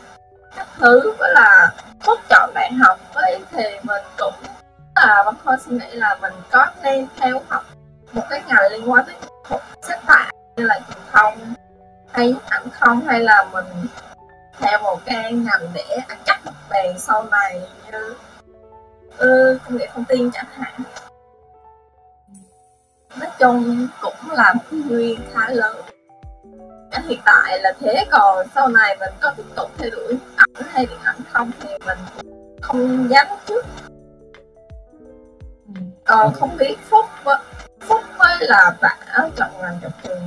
[0.57, 1.71] các thứ với là
[2.05, 4.35] tốt chọn đại học với thì mình cũng
[4.97, 7.65] là vẫn thôi suy nghĩ là mình có nên theo học
[8.13, 9.15] một cái ngành liên quan tới
[9.51, 11.55] một sáng tạo như là truyền thông
[12.13, 13.87] hay ảnh không hay là mình
[14.59, 17.61] theo một cái ngành để ăn chắc mặt bàn sau này
[17.93, 18.15] như
[19.19, 20.81] ừ, công nghệ thông tin chẳng hạn.
[23.17, 25.77] Nói chung cũng là một cái duyên khá lớn.
[27.09, 30.19] Hiện tại là thế còn sau này mình có tiếp tục theo đuổi
[30.61, 31.99] ảnh hay điện ảnh không thì mình
[32.61, 33.67] không dám trước.
[36.05, 37.39] Còn không biết phúc với,
[37.81, 38.97] phúc với là bả
[39.37, 40.23] chọn ngành chọn trường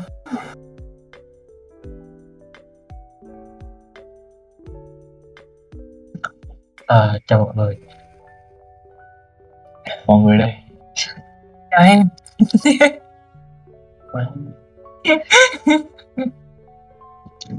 [6.88, 7.78] À, chào mọi người.
[10.06, 10.54] mọi người đây.
[11.72, 12.10] Chào em.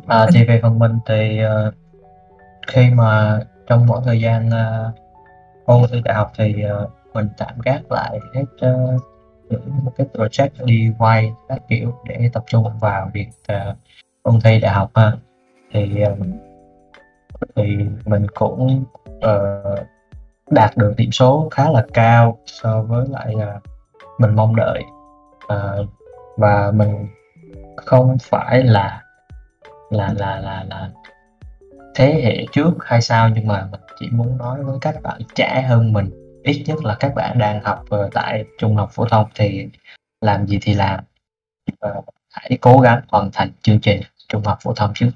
[0.07, 1.73] À, thì về phần mình thì ờ,
[2.67, 7.29] khi mà trong mỗi thời gian ờ, uh, ôn thi đại học thì uh, mình
[7.39, 9.03] tạm gác lại hết uh,
[9.49, 9.63] những
[9.97, 13.77] cái project đi quay các kiểu để tập trung vào việc uh,
[14.23, 15.13] ôn thi đại học ha.
[15.73, 16.19] Thì uh,
[17.57, 18.85] thì mình cũng
[19.17, 19.79] uh,
[20.51, 23.61] đạt được điểm số khá là cao so với lại là
[24.19, 24.83] mình mong đợi
[25.45, 25.89] uh,
[26.37, 27.07] và mình
[27.77, 29.03] không phải là
[29.91, 30.91] là là là là
[31.95, 35.65] thế hệ trước hay sao, nhưng mà mình chỉ muốn nói với các bạn trẻ
[35.69, 36.11] hơn mình.
[36.45, 39.69] Ít nhất là các bạn đang học ờ, tại trung học phổ thông thì
[40.21, 41.01] làm gì thì làm.
[41.81, 41.95] Và
[42.33, 45.11] hãy cố gắng hoàn thành chương trình trung học phổ thông trước.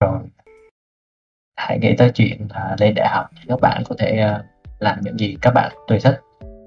[0.00, 0.18] Rồi,
[1.56, 4.44] hãy nghĩ tới chuyện là lên đại học các bạn có thể ờ,
[4.78, 6.20] làm những gì các bạn tùy thích.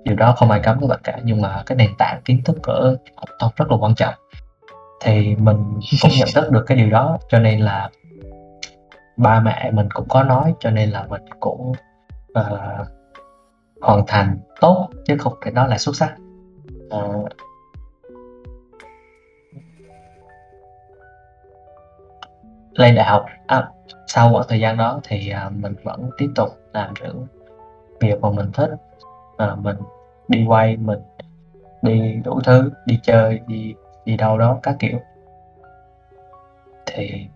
[0.04, 2.64] Điều đó không ai cấm các bạn cả, nhưng mà cái nền tảng kiến thức
[2.64, 4.14] ở học thông rất là quan trọng.
[5.02, 7.90] Thì mình cũng nhận thức được cái điều đó, cho nên là
[9.18, 11.74] ba mẹ mình cũng có nói cho nên là mình cũng
[12.40, 12.88] uh,
[13.82, 16.16] hoàn thành tốt chứ không thể nói là xuất sắc.
[16.98, 17.28] Uh,
[22.74, 23.70] lên đại học à,
[24.08, 27.28] sau khoảng thời gian đó thì uh, mình vẫn tiếp tục làm những
[28.00, 28.70] việc mà mình thích.
[29.44, 29.78] Uh, mình
[30.28, 31.00] đi quay mình
[31.82, 35.00] đi đủ thứ đi chơi đi đi đâu đó các kiểu.
[36.86, 37.28] Thì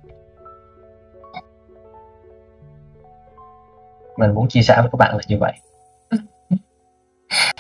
[4.18, 5.54] mình muốn chia sẻ với các bạn là như vậy.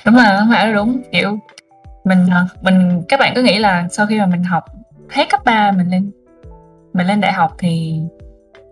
[0.06, 1.02] Đúng là không phải đúng.
[1.12, 1.40] Kiểu
[2.04, 4.66] mình ờ, mình các bạn cứ nghĩ là sau khi mà mình học
[5.10, 6.12] hết cấp 3 mình lên
[6.94, 8.00] mình lên đại học thì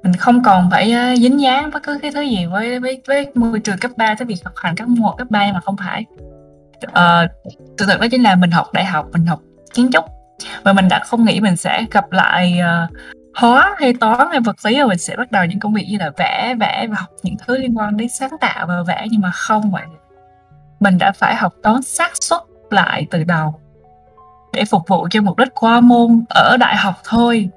[0.03, 3.27] mình không còn phải ờ, dính dáng bất cứ cái thứ gì với với với
[3.35, 6.05] môi trường cấp 3 tới việc học hành các môn cấp 3 mà không phải.
[6.91, 7.27] Ờ,
[7.77, 9.39] sự thật đó chính là mình học đại học mình học
[9.73, 10.05] kiến trúc
[10.63, 12.97] và mình đã không nghĩ mình sẽ gặp lại uh,
[13.35, 15.97] hóa hay toán hay vật lý và mình sẽ bắt đầu những công việc như
[15.97, 19.07] là vẽ vẽ và học những thứ liên quan đến sáng tạo và vẽ.
[19.11, 19.85] Nhưng mà không vậy
[20.79, 23.59] mình đã phải học toán xác suất lại từ đầu
[24.53, 27.49] để phục vụ cho mục đích qua môn ở đại học thôi.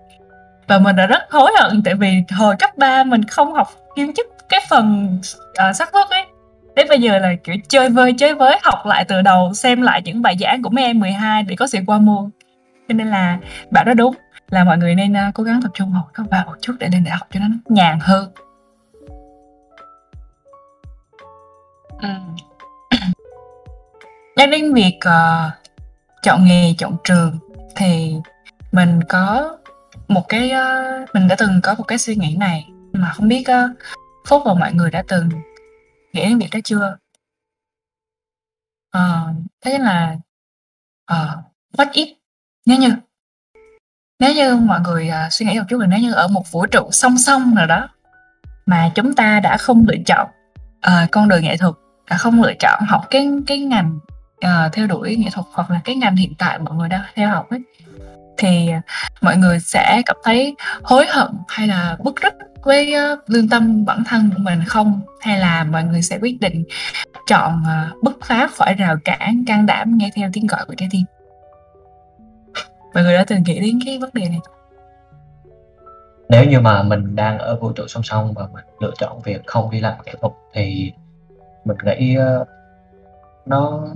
[0.67, 4.15] Và mình đã rất hối hận tại vì hồi cấp 3 mình không học kiến
[4.15, 5.19] chức cái phần
[5.69, 6.27] uh, xác suất ấy.
[6.75, 10.03] Đến bây giờ là kiểu chơi vơi chơi với học lại từ đầu xem lại
[10.05, 12.31] những bài giảng của mấy em 12 để có sự qua môn.
[12.89, 13.39] Cho nên là
[13.71, 14.15] bạn đó đúng
[14.53, 17.05] là mọi người nên uh, cố gắng tập trung học 3 một chút để lên
[17.05, 18.33] đại học cho nó nhàn hơn.
[22.03, 22.09] Ừ.
[24.37, 25.53] nhắc đến việc uh,
[26.23, 27.39] chọn nghề chọn trường
[27.77, 28.15] thì
[28.73, 29.57] mình có
[30.09, 33.45] một cái uh, mình đã từng có một cái suy nghĩ này mà không biết
[33.49, 33.79] uh,
[34.27, 35.29] phúc và mọi người đã từng
[36.13, 36.97] nghĩ đến việc đó chưa?
[38.97, 40.17] Uh, chính là
[41.13, 41.39] uh,
[41.79, 42.15] what if?
[42.67, 42.89] Nếu như
[44.23, 46.67] nếu như mọi người uh, suy nghĩ một chút là nếu như ở một vũ
[46.67, 47.89] trụ song song nào đó
[48.67, 50.29] mà chúng ta đã không lựa chọn
[50.87, 51.75] uh, con đường nghệ thuật
[52.11, 53.99] đã không lựa chọn học cái cái ngành
[54.47, 57.29] uh, theo đuổi nghệ thuật hoặc là cái ngành hiện tại mọi người đang theo
[57.29, 57.61] học ấy
[58.39, 58.71] thì
[59.21, 63.85] mọi người sẽ cảm thấy hối hận hay là bức rứt với uh, lương tâm
[63.85, 65.01] bản thân của mình không?
[65.21, 66.65] Hay là mọi người sẽ quyết định
[67.27, 70.89] chọn uh, bứt phá khỏi rào cản can đảm nghe theo tiếng gọi của trái
[70.93, 71.03] tim?
[72.95, 74.41] Mọi người đã từng nghĩ đến cái vấn đề này.
[76.29, 79.47] Nếu như mà mình đang ở vũ trụ song song và mình lựa chọn việc
[79.47, 80.93] không đi làm nghệ thuật thì
[81.65, 82.49] mình nghĩ uh,
[83.47, 83.89] nó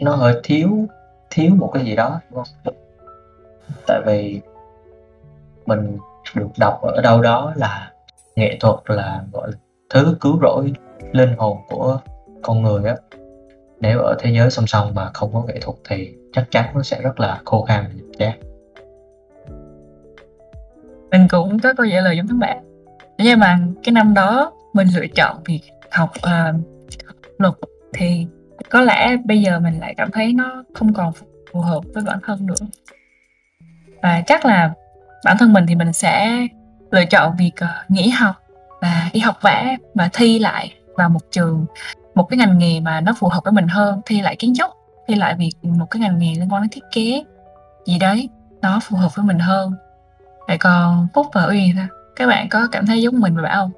[0.00, 0.88] nó hơi thiếu
[1.30, 2.74] thiếu một cái gì đó đúng không?
[3.86, 4.40] Tại vì
[5.66, 5.98] mình
[6.34, 7.92] được đọc ở đâu đó là
[8.36, 9.56] nghệ thuật là gọi là
[9.90, 10.72] thứ cứu rỗi
[11.12, 12.00] linh hồn của
[12.42, 12.96] con người á
[13.82, 16.82] nếu ở thế giới song song mà không có nghệ thuật thì chắc chắn nó
[16.82, 18.38] sẽ rất là khô khan và nhàm chán
[21.12, 22.58] mình cũng có câu trả lời giống các bạn.
[23.18, 25.60] Nhưng mà cái năm đó mình lựa chọn việc
[25.90, 26.60] học uh,
[27.38, 27.54] luật
[27.92, 28.26] thì
[28.70, 31.12] có lẽ bây giờ mình lại cảm thấy nó không còn
[31.52, 32.66] phù hợp với bản thân nữa.
[34.02, 34.72] Và chắc là
[35.24, 36.46] bản thân mình thì mình sẽ
[36.90, 38.36] lựa chọn việc uh, nghỉ học
[38.80, 41.66] và đi học vẽ và thi lại vào một trường
[42.14, 44.70] một cái ngành nghề mà nó phù hợp với mình hơn thi lại kiến trúc
[45.08, 47.24] thi lại việc một cái ngành nghề liên quan đến thiết kế
[47.86, 48.28] gì đấy,
[48.62, 49.72] nó phù hợp với mình hơn.
[50.48, 51.86] Vậy còn phúc và uyên sao?
[52.16, 53.72] Các bạn có cảm thấy giống mình và bảo không?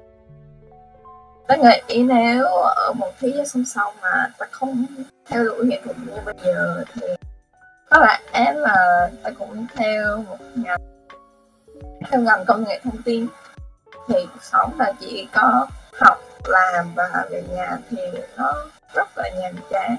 [1.47, 4.85] Tôi nghĩ nếu ở một thế giới song song mà ta không
[5.29, 7.07] theo đuổi nghệ thuật như bây giờ thì
[7.89, 10.79] có lẽ là ta cũng theo một ngành,
[12.09, 13.27] theo ngành công nghệ thông tin.
[14.07, 15.67] Thì cuộc sống là chỉ có
[16.01, 16.17] học
[16.49, 17.97] làm và về nhà thì
[18.37, 18.53] nó
[18.95, 19.95] rất là nhàm chán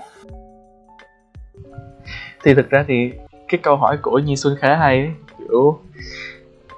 [2.44, 3.10] thì thực ra thì
[3.48, 5.10] cái câu hỏi của Nhi Xuân khá hay ấy.
[5.38, 5.80] kiểu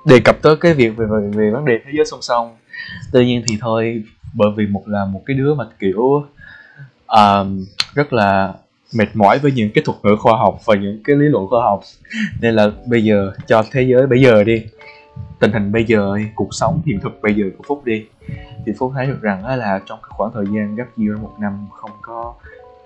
[0.04, 2.56] đề cập tới cái việc về, về về vấn đề thế giới song song
[3.12, 4.02] tuy nhiên thì thôi
[4.34, 6.26] bởi vì một là một cái đứa mà kiểu
[7.06, 7.64] um,
[7.94, 8.54] rất là
[8.94, 11.62] mệt mỏi với những cái thuật ngữ khoa học và những cái lý luận khoa
[11.62, 11.80] học
[12.40, 14.66] nên là bây giờ cho thế giới bây giờ đi
[15.38, 18.06] tình hình bây giờ cuộc sống hiện thực bây giờ của phúc đi.
[18.66, 21.66] Thì phúc thấy được rằng là trong cái khoảng thời gian gấp year một năm
[21.72, 22.34] không có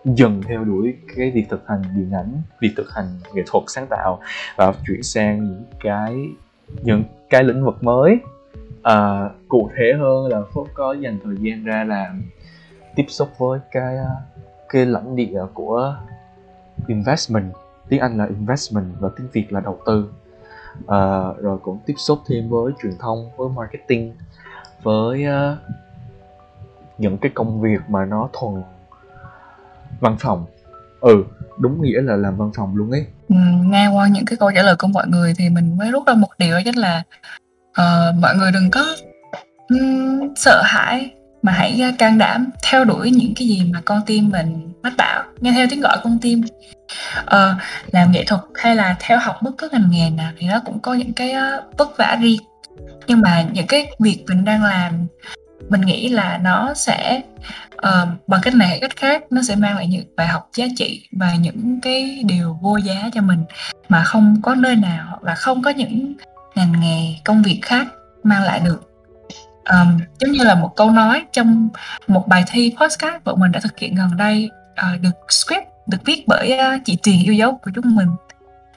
[0.05, 3.87] dần theo đuổi cái việc thực hành điện ảnh việc thực hành nghệ thuật sáng
[3.91, 4.21] tạo
[4.57, 6.29] và chuyển sang những cái
[6.83, 8.19] những cái lĩnh vực mới.
[8.83, 12.23] À, cụ thể hơn là phúc có dành thời gian ra làm
[12.97, 14.11] tiếp xúc với cái à,
[14.69, 15.97] cái lãnh địa của
[16.87, 17.53] investment
[17.89, 20.09] tiếng anh là investment và tiếng việt là đầu tư
[20.89, 24.13] à, rồi cũng tiếp xúc thêm với truyền thông với marketing
[24.83, 25.59] với uh,
[26.99, 28.63] những cái công việc mà nó thuần
[30.01, 30.47] văn phòng.
[31.01, 31.25] Ừ
[31.59, 33.07] đúng nghĩa là làm văn phòng luôn ấy.
[33.29, 36.07] Ừ, nghe qua những cái câu trả lời của mọi người thì mình mới rút
[36.07, 37.03] ra một điều đó chính là
[37.71, 38.85] uh, mọi người đừng có
[39.69, 41.11] um, sợ hãi
[41.43, 45.23] mà hãy can đảm theo đuổi những cái gì mà con tim mình mách bảo.
[45.41, 46.43] Nghe theo tiếng gọi con tim
[47.21, 47.63] uh,
[47.93, 50.81] làm nghệ thuật hay là theo học bất cứ ngành nghề nào thì nó cũng
[50.81, 52.41] có những cái uh, vất vả riêng.
[53.07, 55.07] Nhưng mà những cái việc mình đang làm
[55.69, 57.23] mình nghĩ là nó sẽ
[57.77, 60.67] uh, bằng cách này hay cách khác nó sẽ mang lại những bài học giá
[60.77, 63.45] trị và những cái điều vô giá cho mình
[63.89, 66.15] mà không có nơi nào hoặc là không có những
[66.55, 67.87] ngành nghề công việc khác
[68.23, 68.89] mang lại được.
[69.71, 71.69] Um, giống như là một câu nói trong
[72.07, 75.99] một bài thi podcast bọn mình đã thực hiện gần đây uh, được script được
[76.05, 78.09] viết bởi ờ, chị Tuyền yêu dấu của chúng mình.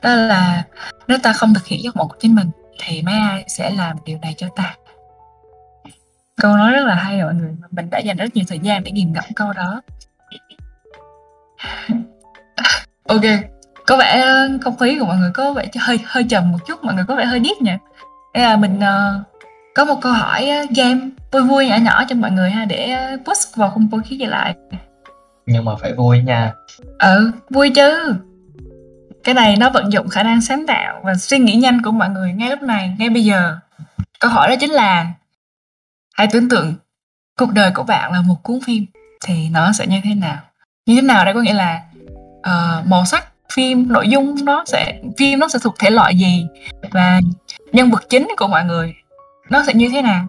[0.01, 0.63] Đó là
[1.07, 2.49] nếu ta không thực hiện giấc mộng của chính mình
[2.79, 4.75] thì mấy ai sẽ làm điều này cho ta.
[6.41, 7.55] Câu nói rất là hay mọi người.
[7.71, 9.81] Mình đã dành rất nhiều thời gian để nghiền ngẫm câu đó.
[13.07, 13.21] Ok
[13.87, 16.83] có vẻ ờ, không khí của mọi người có vẻ hơi hơi trầm một chút
[16.83, 17.77] mọi người có vẻ hơi điếc nha
[18.33, 19.25] đây là mình uh,
[19.75, 22.95] có một câu hỏi uh, game vui vui nhỏ nhỏ cho mọi người ha để
[23.13, 24.55] uh, push vào khung không khí trở lại
[25.45, 26.53] nhưng mà phải vui nha.
[26.99, 28.15] Ừ vui chứ.
[29.23, 32.09] Cái này nó vận dụng khả năng sáng tạo và suy nghĩ nhanh của mọi
[32.09, 33.57] người ngay lúc này ngay bây giờ.
[34.19, 35.11] Câu hỏi đó chính là
[36.13, 36.73] hãy tưởng tượng
[37.39, 38.85] cuộc đời của bạn là một cuốn phim
[39.25, 40.37] thì nó sẽ như thế nào?
[40.85, 41.81] Như thế nào đây có nghĩa là
[42.37, 46.47] uh, màu sắc phim nội dung nó sẽ phim nó sẽ thuộc thể loại gì?
[46.91, 47.19] Và
[47.71, 48.93] nhân vật chính của mọi người
[49.49, 50.27] nó sẽ như thế nào?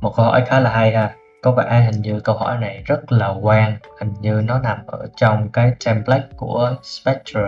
[0.00, 1.10] Một câu hỏi khá là hay ha
[1.42, 5.06] có vẻ hình như câu hỏi này rất là quan hình như nó nằm ở
[5.16, 7.40] trong cái template của Spectre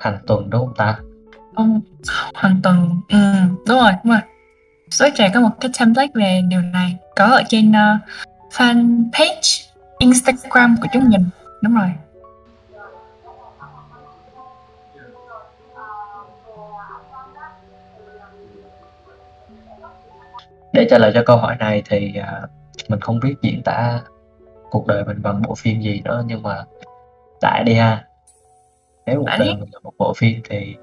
[0.00, 0.98] hàng tuần đúng không ta?
[1.54, 1.80] Ông
[2.34, 3.18] hàng tuần ừ,
[3.66, 4.20] đúng rồi đúng rồi.
[4.90, 8.00] Spectre có một cái template về điều này có ở trên uh,
[8.52, 11.28] fan page Instagram của chúng mình
[11.62, 11.92] đúng rồi.
[20.72, 22.50] Để trả lời cho câu hỏi này thì uh,
[22.88, 24.02] mình không biết diễn tả
[24.70, 26.64] cuộc đời mình bằng bộ phim gì nữa nhưng mà
[27.42, 28.04] đại đi ha.
[29.06, 30.76] Nếu cuộc đời mình là một bộ phim thì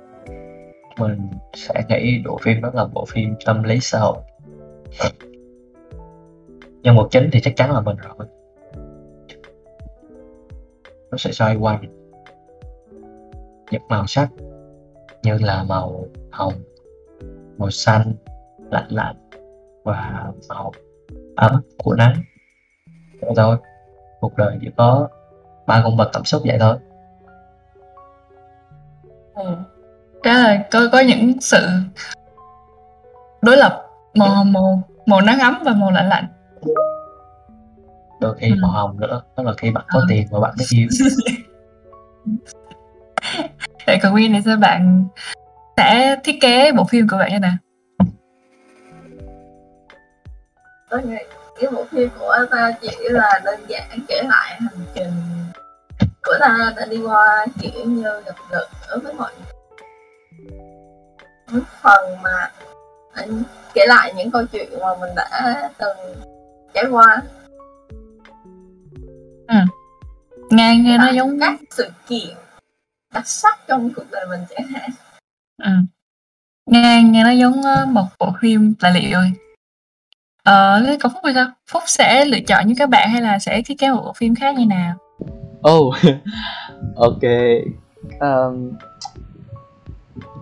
[1.00, 4.18] mình sẽ nghĩ bộ phim đó là bộ phim tâm lý xã hội.
[6.84, 8.28] Nhân vật chính thì chắc chắn là mình rồi.
[11.12, 11.82] Nó sẽ xoay quanh
[13.72, 14.30] những màu sắc
[15.24, 16.54] như là màu hồng
[17.58, 18.14] màu xanh
[18.72, 19.16] lạnh lạnh
[19.84, 20.72] và màu
[21.36, 22.24] ấm của nắng
[23.22, 23.58] vậy thôi
[24.20, 25.08] cuộc đời chỉ có
[25.68, 26.78] ba cung bậc cảm xúc vậy thôi
[29.36, 29.56] ừ.
[30.24, 31.68] Đó là có có những sự
[33.42, 36.28] đối lập màu màu màu nắng ấm và màu lạnh lạnh
[38.20, 38.56] đôi khi ừ.
[38.62, 40.06] màu hồng nữa đó là khi bạn có ừ.
[40.10, 40.88] tiền và bạn biết yêu
[43.88, 45.06] vậy còn Nguyên thì sao bạn
[45.78, 47.54] sẽ thiết kế bộ phim của bạn như nào
[50.92, 51.18] tôi nghĩ
[51.62, 55.12] cái bộ phim của ta chỉ là đơn giản kể lại hành trình
[56.24, 58.68] của ta đã đi qua kiểu như gặp gỡ
[59.04, 59.32] với mọi
[61.52, 62.52] người phần mà
[63.14, 65.98] anh kể lại những câu chuyện mà mình đã từng
[66.74, 67.22] trải qua
[69.48, 69.58] ừ.
[70.50, 72.36] nghe nghe nó giống các sự kiện
[73.14, 74.90] đặc sắc trong cuộc đời mình chẳng hạn
[75.64, 75.72] ừ.
[76.66, 79.20] nghe nghe nó giống ờ, một bộ phim tài liệu
[80.44, 83.40] ờ thế còn phúc thì sao phúc sẽ lựa chọn như các bạn hay là
[83.40, 84.96] sẽ thiết kế một bộ phim khác như nào
[85.70, 85.96] Oh,
[86.96, 87.24] ok.
[88.20, 88.72] Um,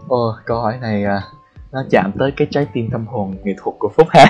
[0.08, 1.22] oh, câu hỏi này à,
[1.72, 4.26] nó chạm tới cái trái tim tâm hồn nghệ thuật của Phúc ha.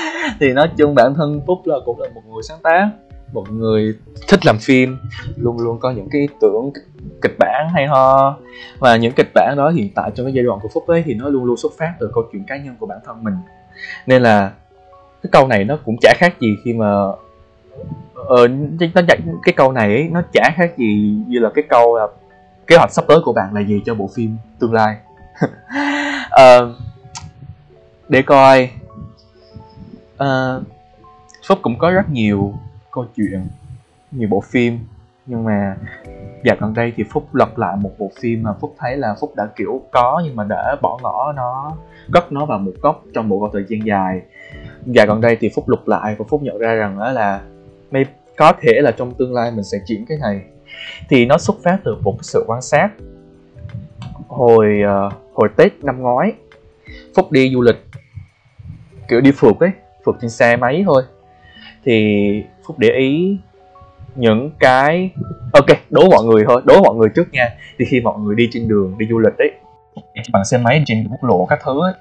[0.40, 2.90] thì nói chung bản thân Phúc là cũng là một người sáng tác,
[3.32, 3.94] một người
[4.28, 4.98] thích làm phim,
[5.36, 6.70] luôn luôn có những cái ý tưởng
[7.22, 8.36] kịch bản hay ho
[8.78, 11.14] và những kịch bản đó hiện tại trong cái giai đoạn của Phúc ấy thì
[11.14, 13.34] nó luôn luôn xuất phát từ câu chuyện cá nhân của bản thân mình.
[14.06, 14.52] Nên là
[15.22, 16.86] cái câu này nó cũng chả khác gì khi mà
[18.14, 18.48] ờ,
[18.94, 19.02] nó
[19.44, 22.06] cái câu này ấy, nó chả khác gì như là cái câu là
[22.66, 24.96] kế hoạch sắp tới của bạn là gì cho bộ phim tương lai.
[26.26, 26.68] Uh,
[28.08, 28.70] để coi.
[30.22, 30.62] Uh,
[31.46, 32.54] phúc cũng có rất nhiều
[32.90, 33.46] câu chuyện
[34.10, 34.78] nhiều bộ phim
[35.26, 35.76] nhưng mà
[36.44, 39.32] dạo gần đây thì phúc lật lại một bộ phim mà phúc thấy là phúc
[39.36, 41.76] đã kiểu có nhưng mà đã bỏ ngỏ nó
[42.12, 44.22] cất nó vào một góc trong một thời gian dài
[44.94, 47.40] và gần đây thì phúc lục lại và phúc nhận ra rằng đó là
[47.90, 48.04] may
[48.36, 50.40] có thể là trong tương lai mình sẽ chuyển cái này.
[51.08, 52.88] Thì nó xuất phát từ một cái sự quan sát.
[54.28, 56.32] Hồi uh, hồi tết năm ngoái
[57.14, 57.86] phúc đi du lịch
[59.08, 59.70] kiểu đi phượt ấy
[60.04, 61.02] phượt trên xe máy thôi.
[61.84, 63.36] Thì phúc để ý
[64.14, 65.10] những cái
[65.52, 67.48] ok đố mọi người thôi đố mọi người trước nha.
[67.78, 69.52] Thì khi mọi người đi trên đường đi du lịch ấy
[70.32, 71.92] bằng xe máy trên quốc lộ các thứ ấy.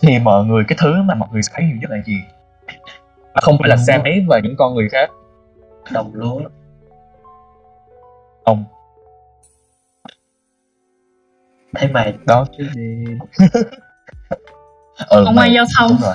[0.00, 2.16] Thì mọi người cái thứ mà mọi người thấy nhiều nhất là gì?
[3.34, 5.10] Mà không phải là xe máy và những con người khác.
[5.92, 6.40] Đồng lúa.
[8.44, 8.64] Ông
[11.74, 12.14] thấy mày.
[12.26, 12.46] Đó.
[12.58, 13.04] Chứ gì.
[15.08, 15.96] Ừ, không ai giao thông.
[16.02, 16.14] Rồi.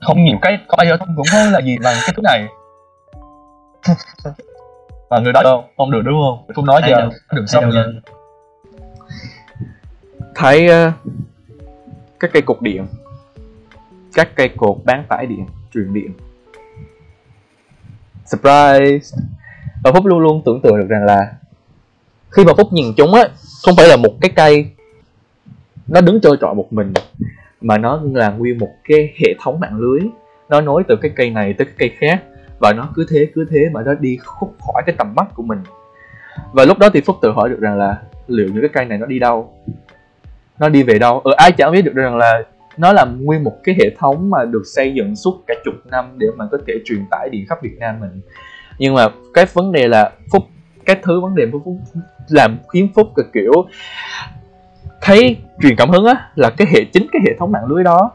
[0.00, 2.46] không nhiều cái có ai giao thông cũng không là gì bằng cái thứ này.
[5.10, 5.64] Mà người đó đâu?
[5.76, 6.54] Không được đúng không?
[6.54, 7.84] Không nói giờ đừng xong nha
[10.36, 10.92] thấy uh,
[12.20, 12.86] các cây cột điện.
[14.14, 16.12] Các cây cột bán tải điện truyền điện.
[18.24, 19.16] Surprise.
[19.84, 21.32] Và phúc luôn luôn tưởng tượng được rằng là
[22.30, 23.28] khi mà phúc nhìn chúng á
[23.62, 24.70] không phải là một cái cây
[25.86, 26.92] nó đứng trơ trọi một mình
[27.60, 30.00] mà nó là nguyên một cái hệ thống mạng lưới.
[30.48, 32.22] Nó nối từ cái cây này tới cái cây khác
[32.58, 35.42] và nó cứ thế cứ thế mà nó đi khúc khỏi cái tầm mắt của
[35.42, 35.58] mình.
[36.52, 38.98] Và lúc đó thì phúc tự hỏi được rằng là liệu những cái cây này
[38.98, 39.54] nó đi đâu?
[40.58, 41.20] Nó đi về đâu?
[41.24, 42.42] Ờ ai chẳng biết được rằng là
[42.76, 46.04] nó là nguyên một cái hệ thống mà được xây dựng suốt cả chục năm
[46.16, 48.20] để mà có thể truyền tải điện khắp Việt Nam mình.
[48.78, 50.42] Nhưng mà cái vấn đề là phúc
[50.86, 51.76] cái thứ vấn đề phúc, phúc
[52.28, 53.52] làm khiến phúc cực kiểu
[55.00, 58.10] thấy truyền cảm hứng á là cái hệ chính cái hệ thống mạng lưới đó.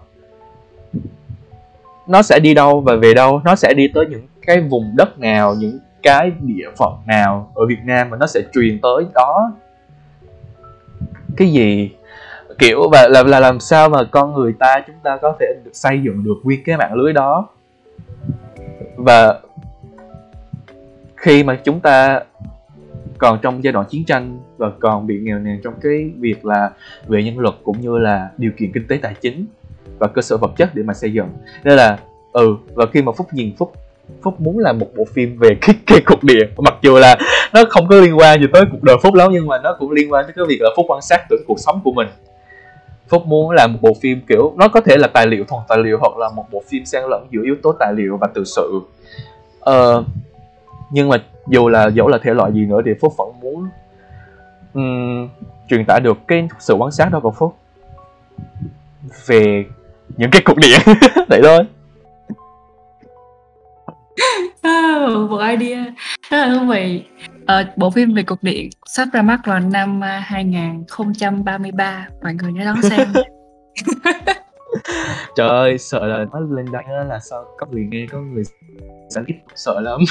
[2.07, 3.41] Nó sẽ đi đâu và về đâu?
[3.45, 7.65] Nó sẽ đi tới những cái vùng đất nào những cái địa phận nào ở
[7.65, 9.51] Việt Nam mà nó sẽ truyền tới đó?
[11.37, 11.91] Cái gì
[12.61, 15.71] kiểu và là, là làm sao mà con người ta chúng ta có thể được
[15.73, 17.47] xây dựng được nguyên cái mạng lưới đó.
[18.95, 19.39] Và
[21.15, 22.21] khi mà chúng ta
[23.17, 26.71] còn trong giai đoạn chiến tranh và còn bị nghèo nàn trong cái việc là
[27.07, 29.45] về nhân lực cũng như là điều kiện kinh tế tài chính
[29.99, 31.27] và cơ sở vật chất để mà xây dựng.
[31.63, 31.97] Nên là
[32.31, 33.73] ừ và khi mà phúc nhìn phúc
[34.21, 37.17] phúc muốn làm một bộ phim về cái cái cục điện mặc dù là
[37.53, 39.91] nó không có liên quan gì tới cuộc đời phúc lắm nhưng mà nó cũng
[39.91, 42.07] liên quan tới cái việc là phúc quan sát từ cuộc sống của mình
[43.11, 45.77] phúc muốn làm một bộ phim kiểu nó có thể là tài liệu thuần tài
[45.77, 48.43] liệu hoặc là một bộ phim xen lẫn giữa yếu tố tài liệu và tự
[48.43, 48.81] sự.
[49.69, 50.05] Uh,
[50.91, 53.69] nhưng mà dù là dẫu là thể loại gì nữa thì phúc vẫn muốn
[54.73, 55.29] um,
[55.69, 57.55] truyền tải được cái sự quan sát đó của phúc
[59.25, 59.65] về
[60.17, 60.81] những cái cục điện.
[61.29, 61.59] Vậy thôi.
[64.67, 65.85] Oh, một idea.
[66.29, 67.05] Ờ, không phải
[67.51, 72.65] ờ, bộ phim về cục điện sắp ra mắt vào năm 2033 mọi người nhớ
[72.65, 73.07] đón xem
[75.35, 78.43] trời ơi sợ là nó lên đây là sao có người nghe có người
[79.09, 79.99] sẽ tiếp sợ lắm.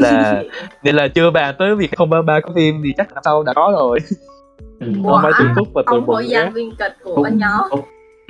[0.00, 0.42] Là
[0.82, 3.42] nên là chưa bàn tới việc không ba ba có phim thì chắc là sau
[3.42, 3.98] đã có rồi.
[4.80, 5.10] Wow.
[5.10, 7.60] không phải từ phúc và từ một giảng viên kịch của ban nhóm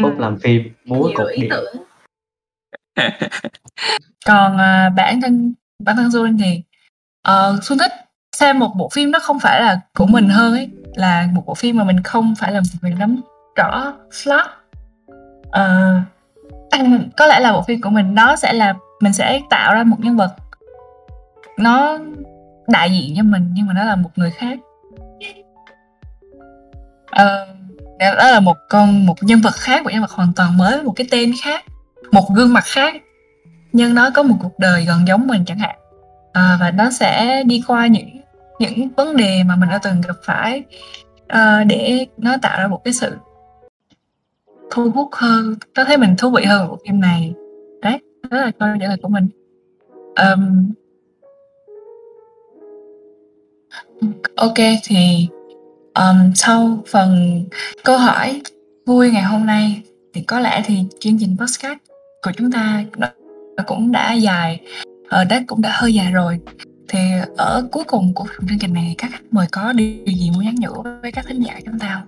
[0.03, 1.51] phúc làm phim múa cục điện.
[4.27, 6.63] còn uh, bản thân bản thân Xuân thì
[7.29, 7.93] uh, Xuân thích
[8.37, 11.55] xem một bộ phim nó không phải là của mình hơn ấy là một bộ
[11.55, 13.21] phim mà mình không phải là mình nắm
[13.57, 14.47] rõ slot.
[15.49, 16.03] Uh,
[17.16, 19.97] có lẽ là bộ phim của mình nó sẽ là mình sẽ tạo ra một
[20.01, 20.35] nhân vật
[21.57, 21.99] nó
[22.68, 24.59] đại diện cho mình nhưng mà nó là một người khác.
[27.11, 27.57] Uh,
[27.99, 30.93] đó là một con một nhân vật khác một nhân vật hoàn toàn mới một
[30.97, 31.64] cái tên khác
[32.12, 32.95] một gương mặt khác.
[33.73, 35.80] Nhưng nó có một cuộc đời gần giống mình chẳng hạn
[36.33, 38.09] à, và nó sẽ đi qua những
[38.59, 40.62] những vấn đề mà mình đã từng gặp phải
[41.28, 43.16] à, để nó tạo ra một cái sự
[44.70, 47.35] thu hút hơn nó thấy mình thú vị hơn bộ phim này.
[47.83, 47.99] Đấy
[48.31, 49.28] đó là câu trả lời của mình.
[50.16, 50.72] Um,
[54.37, 55.28] ok thì
[55.95, 57.43] um, sau phần
[57.85, 58.41] câu hỏi
[58.87, 59.83] vui ngày hôm nay
[60.14, 61.78] thì có lẽ thì chương trình podcast
[62.22, 62.85] của chúng ta
[63.57, 64.61] nó cũng đã dài
[65.11, 66.39] ở uh, cũng đã hơi dài rồi.
[66.89, 66.99] Thì
[67.37, 70.55] ở cuối cùng của chương trình này các khách mời có điều gì muốn nhắn
[70.59, 72.03] nhủ với các thính giả chúng ta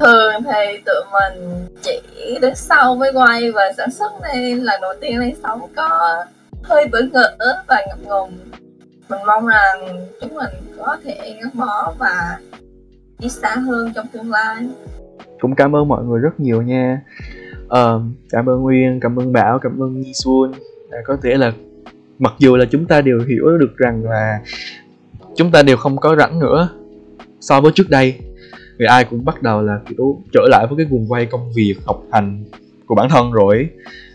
[0.00, 2.00] thường thì tụi mình chỉ
[2.42, 6.24] đến sau mới quay và sản xuất nên lần đầu tiên lên sóng có
[6.62, 7.36] hơi bỡ ngỡ
[7.68, 8.38] và ngập ngùng
[9.08, 12.38] mình mong rằng chúng mình có thể gắn bó và
[13.18, 14.56] đi xa hơn trong tương lai.
[15.40, 17.02] Cũng cảm ơn mọi người rất nhiều nha.
[17.64, 20.52] Uh, cảm ơn Nguyên, cảm ơn Bảo, cảm ơn Nhi Xuân
[20.90, 21.52] à, có thể là
[22.18, 24.40] mặc dù là chúng ta đều hiểu được rằng là
[25.36, 26.68] chúng ta đều không có rảnh nữa
[27.40, 28.18] so với trước đây
[28.78, 31.74] người ai cũng bắt đầu là kiểu trở lại với cái guồng quay công việc
[31.84, 32.44] học hành
[32.86, 33.68] của bản thân rồi.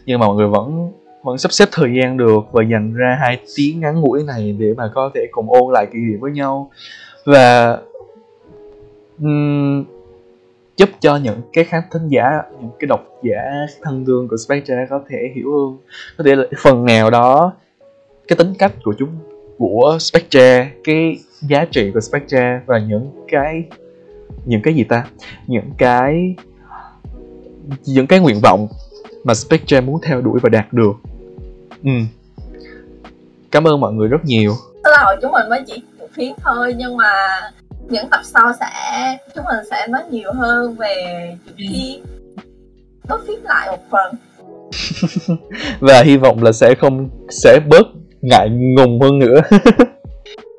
[0.05, 0.91] Nhưng mà mọi người vẫn
[1.23, 4.73] vẫn sắp xếp thời gian được và dành ra hai tiếng ngắn ngủi này để
[4.77, 6.71] mà có thể cùng ôn lại kỷ niệm với nhau.
[7.25, 7.77] Và
[9.19, 9.83] um,
[10.77, 13.51] giúp cho những cái khán thính giả, những cái độc giả
[13.81, 15.77] thân thương của Spectre có thể hiểu hơn.
[16.17, 17.53] Có thể là phần nào đó,
[18.27, 19.09] cái tính cách của chúng,
[19.57, 23.63] của Spectre, cái giá trị của Spectre và những cái
[24.45, 25.05] những cái gì ta?
[25.47, 26.35] Những cái
[27.85, 28.67] những cái nguyện vọng
[29.23, 30.93] mà Spectre muốn theo đuổi và đạt được.
[31.83, 31.91] Ừ.
[33.51, 34.53] Cảm ơn mọi người rất nhiều.
[34.83, 37.07] Là hồi chúng mình mới chỉ phiến thôi, nhưng mà
[37.91, 38.67] những tập sau sẽ
[39.35, 42.05] chúng mình sẽ nói nhiều hơn về chuyện phim
[43.07, 44.15] có phím lại một phần
[45.79, 47.87] và hy vọng là sẽ không sẽ bớt
[48.21, 49.41] ngại ngùng hơn nữa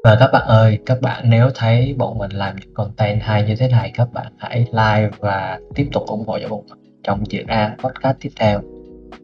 [0.05, 3.55] Và các bạn ơi, các bạn nếu thấy bọn mình làm những content hay như
[3.59, 7.23] thế này, các bạn hãy like và tiếp tục ủng hộ cho bọn mình trong
[7.31, 8.61] dự án podcast tiếp theo.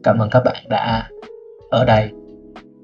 [0.03, 1.09] Cảm ơn các bạn đã
[1.69, 2.09] ở đây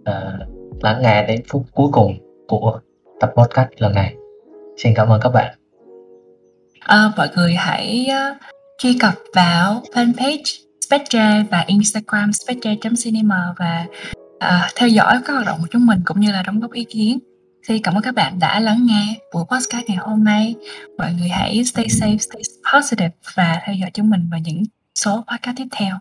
[0.10, 2.18] uh, lắng nghe đến phút cuối cùng
[2.48, 2.80] của
[3.20, 4.16] tập podcast lần này.
[4.78, 5.56] Xin cảm ơn các bạn.
[6.80, 8.38] À, mọi người hãy uh,
[8.78, 13.86] truy cập vào fanpage Spectre và Instagram spectre.cinema và
[14.36, 16.84] uh, theo dõi các hoạt động của chúng mình cũng như là đóng góp ý
[16.84, 17.20] kiến.
[17.68, 20.56] Xin cảm ơn các bạn đã lắng nghe buổi podcast ngày hôm nay.
[20.98, 22.42] Mọi người hãy stay safe, stay
[22.74, 24.64] positive và theo dõi chúng mình vào những
[24.96, 25.96] số podcast tiếp theo.